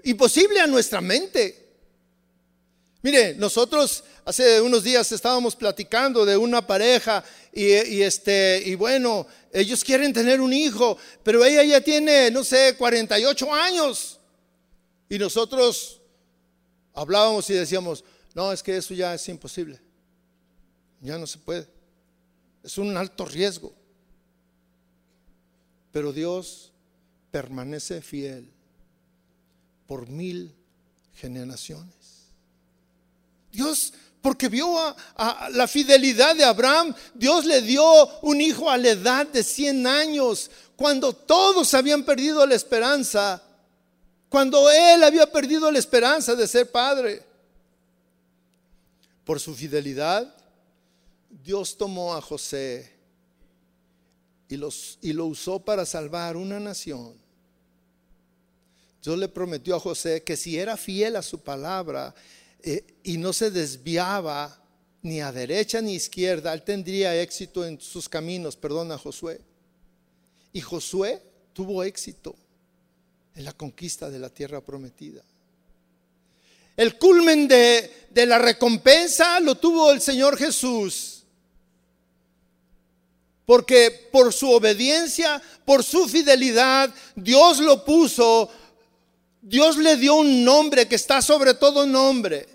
[0.04, 1.67] Imposible a nuestra mente.
[3.08, 7.24] Mire, nosotros hace unos días estábamos platicando de una pareja
[7.54, 12.76] y, este, y bueno, ellos quieren tener un hijo, pero ella ya tiene, no sé,
[12.78, 14.20] 48 años.
[15.08, 16.02] Y nosotros
[16.94, 18.04] hablábamos y decíamos,
[18.36, 19.80] no, es que eso ya es imposible.
[21.00, 21.66] Ya no se puede.
[22.62, 23.74] Es un alto riesgo.
[25.94, 26.74] Pero Dios
[27.32, 28.52] permanece fiel
[29.88, 30.54] por mil
[31.14, 31.97] generaciones.
[33.58, 36.94] Dios porque vio a, la fidelidad de Abraham.
[37.16, 37.84] Dios le dio
[38.22, 43.42] un hijo a la edad de 100 años, cuando todos habían perdido la esperanza,
[44.30, 47.24] cuando él había perdido la esperanza de ser padre.
[49.26, 50.32] Por su fidelidad,
[51.44, 52.94] Dios tomó a José
[54.50, 54.56] y,
[55.02, 57.16] y lo usó para salvar una nación.
[59.02, 62.14] Dios le prometió a José que si era fiel a su palabra,
[62.64, 64.62] eh, y no se desviaba
[65.02, 69.40] ni a derecha ni a izquierda, él tendría éxito en sus caminos, perdona Josué.
[70.54, 71.22] Y Josué
[71.54, 72.36] tuvo éxito
[73.36, 75.22] en la conquista de la tierra prometida.
[76.76, 81.24] El culmen de, de la recompensa lo tuvo el Señor Jesús.
[83.46, 88.50] Porque por su obediencia, por su fidelidad, Dios lo puso,
[89.48, 92.46] Dios le dio un nombre que está sobre todo nombre.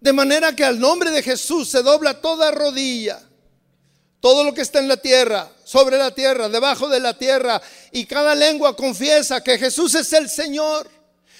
[0.00, 3.22] De manera que al nombre de Jesús se dobla toda rodilla,
[4.18, 8.04] todo lo que está en la tierra, sobre la tierra, debajo de la tierra, y
[8.04, 10.90] cada lengua confiesa que Jesús es el Señor.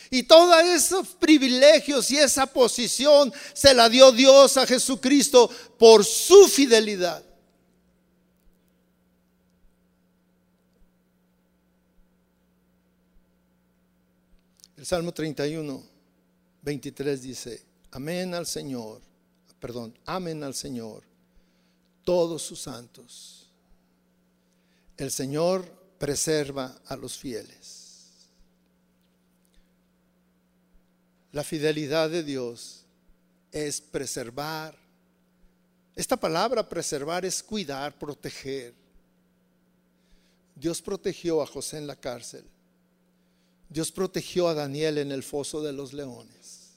[0.09, 6.47] Y todos esos privilegios y esa posición se la dio Dios a Jesucristo por su
[6.47, 7.27] fidelidad.
[14.89, 15.85] Salmo 31,
[16.62, 19.02] 23 dice, amén al Señor,
[19.60, 21.02] perdón, amén al Señor,
[22.05, 23.51] todos sus santos.
[24.97, 28.31] El Señor preserva a los fieles.
[31.32, 32.86] La fidelidad de Dios
[33.52, 34.74] es preservar.
[35.97, 38.73] Esta palabra preservar es cuidar, proteger.
[40.56, 42.47] Dios protegió a José en la cárcel.
[43.68, 46.70] Dios protegió a Daniel en el foso de los leones.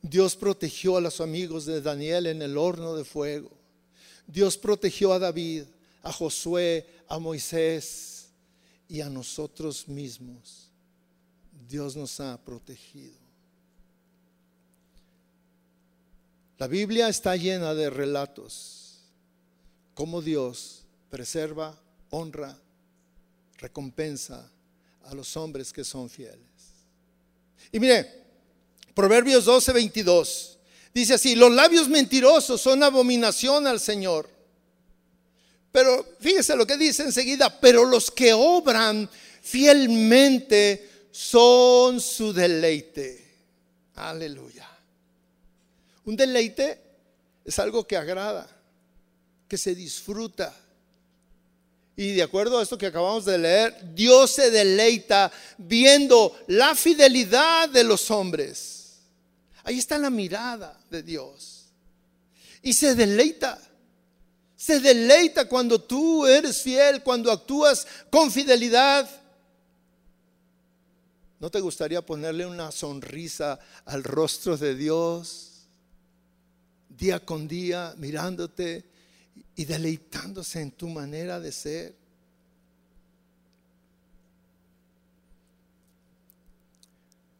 [0.00, 3.50] Dios protegió a los amigos de Daniel en el horno de fuego.
[4.26, 5.64] Dios protegió a David,
[6.02, 8.28] a Josué, a Moisés
[8.88, 10.70] y a nosotros mismos.
[11.68, 13.24] Dios nos ha protegido.
[16.58, 19.00] La Biblia está llena de relatos,
[19.94, 21.78] cómo Dios preserva,
[22.10, 22.56] honra,
[23.58, 24.50] recompensa
[25.06, 26.38] a los hombres que son fieles.
[27.72, 28.24] Y mire,
[28.94, 30.58] Proverbios 12, 22,
[30.92, 34.30] dice así, los labios mentirosos son abominación al Señor.
[35.72, 39.10] Pero fíjese lo que dice enseguida, pero los que obran
[39.42, 43.24] fielmente son su deleite.
[43.96, 44.68] Aleluya.
[46.04, 46.80] Un deleite
[47.44, 48.48] es algo que agrada,
[49.48, 50.54] que se disfruta.
[51.96, 57.68] Y de acuerdo a esto que acabamos de leer, Dios se deleita viendo la fidelidad
[57.68, 58.98] de los hombres.
[59.62, 61.66] Ahí está la mirada de Dios.
[62.62, 63.60] Y se deleita.
[64.56, 69.08] Se deleita cuando tú eres fiel, cuando actúas con fidelidad.
[71.38, 75.54] ¿No te gustaría ponerle una sonrisa al rostro de Dios?
[76.96, 78.84] día con día, mirándote
[79.56, 81.94] y deleitándose en tu manera de ser.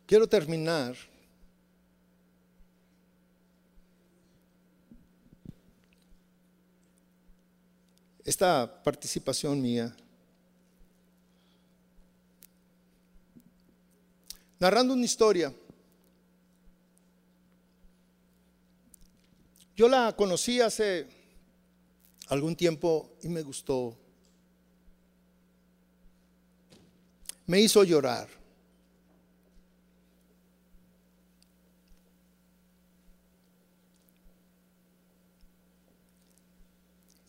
[0.07, 0.97] Quiero terminar
[8.25, 9.95] esta participación mía
[14.59, 15.53] narrando una historia
[19.77, 21.09] Yo la conocí hace
[22.29, 23.97] algún tiempo y me gustó.
[27.47, 28.29] Me hizo llorar.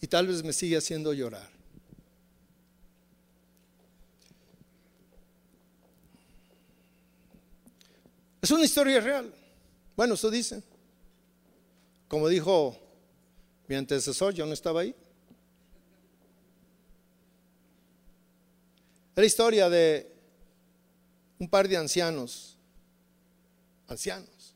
[0.02, 1.50] Y tal vez me sigue haciendo llorar.
[8.42, 9.34] Es una historia real.
[9.96, 10.64] Bueno, eso dicen.
[12.08, 12.85] Como dijo
[13.68, 14.96] mi antecesor, yo no estaba ahí.
[19.12, 20.12] Es la historia de
[21.40, 22.58] un par de ancianos,
[23.88, 24.54] ancianos,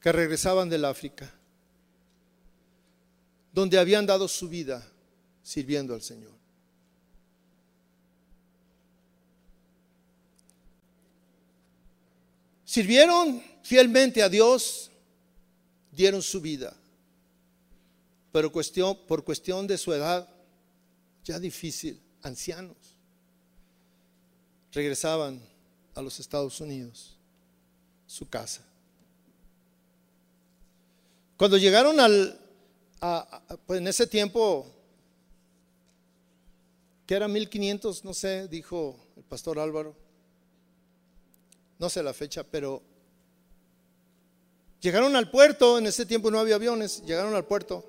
[0.00, 1.32] que regresaban del África,
[3.52, 4.86] donde habían dado su vida
[5.42, 6.32] sirviendo al Señor.
[12.64, 14.90] Sirvieron fielmente a Dios
[15.90, 16.76] dieron su vida,
[18.32, 20.28] pero cuestión, por cuestión de su edad,
[21.24, 22.76] ya difícil, ancianos,
[24.72, 25.40] regresaban
[25.94, 27.16] a los Estados Unidos,
[28.06, 28.62] su casa.
[31.36, 32.40] Cuando llegaron al,
[33.66, 34.66] pues en ese tiempo,
[37.06, 39.96] que era 1500, no sé, dijo el pastor Álvaro,
[41.78, 42.82] no sé la fecha, pero
[44.80, 47.84] Llegaron al puerto, en ese tiempo no había aviones, llegaron al puerto.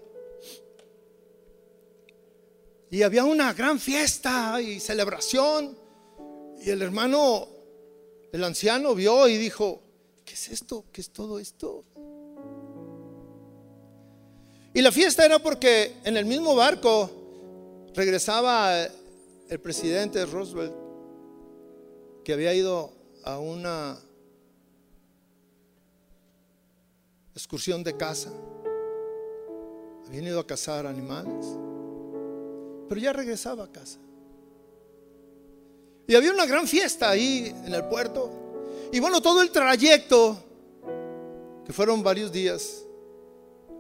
[2.92, 5.78] Y había una gran fiesta y celebración.
[6.62, 7.48] Y el hermano,
[8.32, 9.82] el anciano, vio y dijo,
[10.26, 10.86] ¿qué es esto?
[10.92, 11.86] ¿Qué es todo esto?
[14.74, 17.10] Y la fiesta era porque en el mismo barco
[17.94, 18.86] regresaba
[19.50, 20.76] el presidente Roosevelt,
[22.24, 22.92] que había ido
[23.24, 24.00] a una
[27.34, 28.32] excursión de caza.
[30.08, 31.46] Habían ido a cazar animales.
[32.90, 34.00] Pero ya regresaba a casa.
[36.08, 38.32] Y había una gran fiesta ahí en el puerto.
[38.92, 40.44] Y bueno, todo el trayecto,
[41.64, 42.84] que fueron varios días,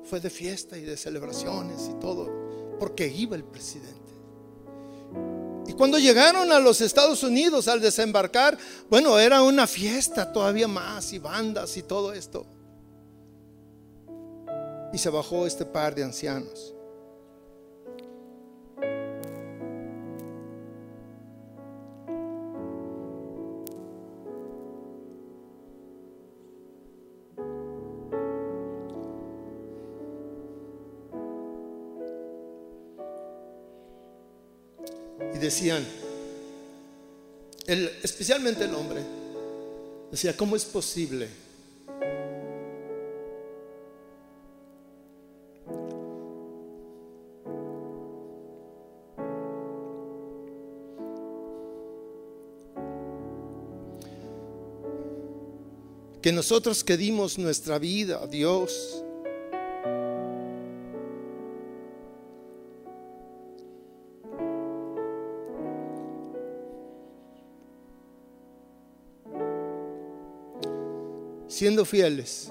[0.04, 4.14] fue de fiesta y de celebraciones y todo, porque iba el presidente.
[5.68, 8.58] Y cuando llegaron a los Estados Unidos al desembarcar,
[8.90, 12.46] bueno, era una fiesta todavía más y bandas y todo esto.
[14.94, 16.76] Y se bajó este par de ancianos.
[35.50, 35.84] Decían,
[38.04, 39.02] especialmente el hombre,
[40.12, 41.28] decía, ¿cómo es posible?
[56.22, 59.04] Que nosotros que dimos nuestra vida a Dios,
[71.60, 72.50] siendo fieles,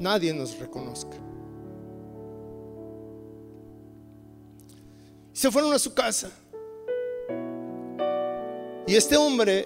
[0.00, 1.16] nadie nos reconozca.
[5.32, 6.28] Se fueron a su casa.
[8.84, 9.64] Y este hombre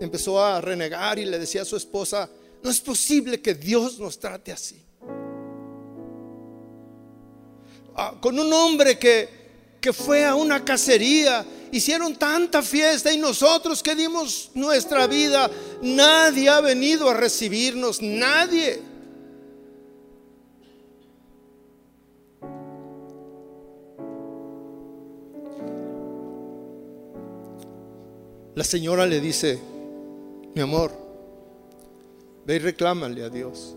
[0.00, 2.30] empezó a renegar y le decía a su esposa,
[2.62, 4.82] no es posible que Dios nos trate así.
[7.94, 9.28] Ah, con un hombre que,
[9.78, 15.50] que fue a una cacería hicieron tanta fiesta y nosotros que dimos nuestra vida,
[15.80, 18.80] nadie ha venido a recibirnos, nadie.
[28.54, 29.58] La señora le dice,
[30.54, 30.92] mi amor,
[32.44, 33.74] ve y reclámale a Dios.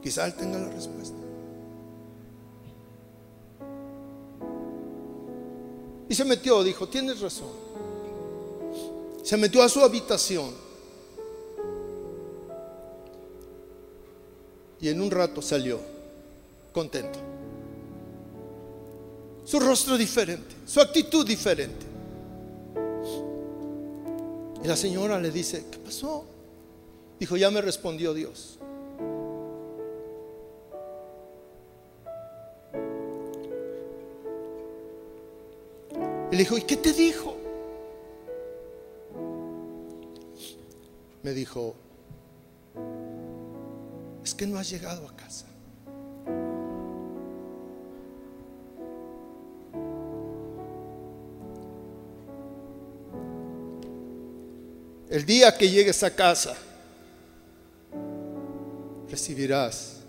[0.00, 1.29] Quizá él tenga la respuesta.
[6.10, 7.52] Y se metió, dijo, tienes razón.
[9.22, 10.50] Se metió a su habitación.
[14.80, 15.78] Y en un rato salió
[16.72, 17.20] contento.
[19.44, 21.86] Su rostro diferente, su actitud diferente.
[24.64, 26.24] Y la señora le dice, ¿qué pasó?
[27.20, 28.58] Dijo, ya me respondió Dios.
[36.40, 37.36] Dijo, ¿y qué te dijo?
[41.22, 41.74] Me dijo,
[44.24, 45.46] es que no has llegado a casa.
[55.10, 56.56] El día que llegues a casa,
[59.10, 59.99] recibirás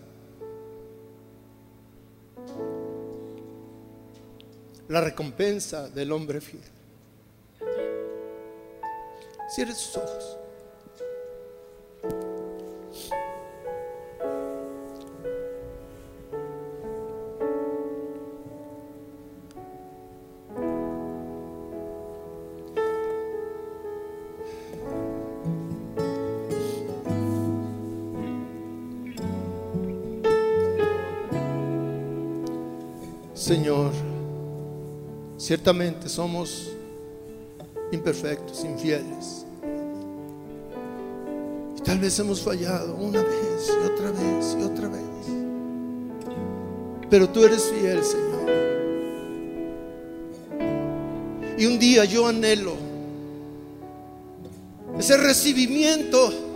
[4.92, 6.62] la recompensa del hombre fiel.
[9.56, 10.38] Cierre sus ojos.
[35.52, 36.72] Ciertamente somos
[37.92, 39.46] imperfectos, infieles.
[41.78, 45.02] Y tal vez hemos fallado una vez y otra vez y otra vez.
[47.10, 48.50] Pero tú eres fiel, Señor.
[51.58, 52.76] Y un día yo anhelo
[54.98, 56.51] ese recibimiento.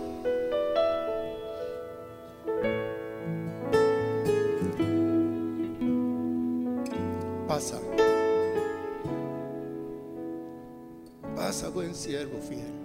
[11.96, 12.75] Siervo fiel.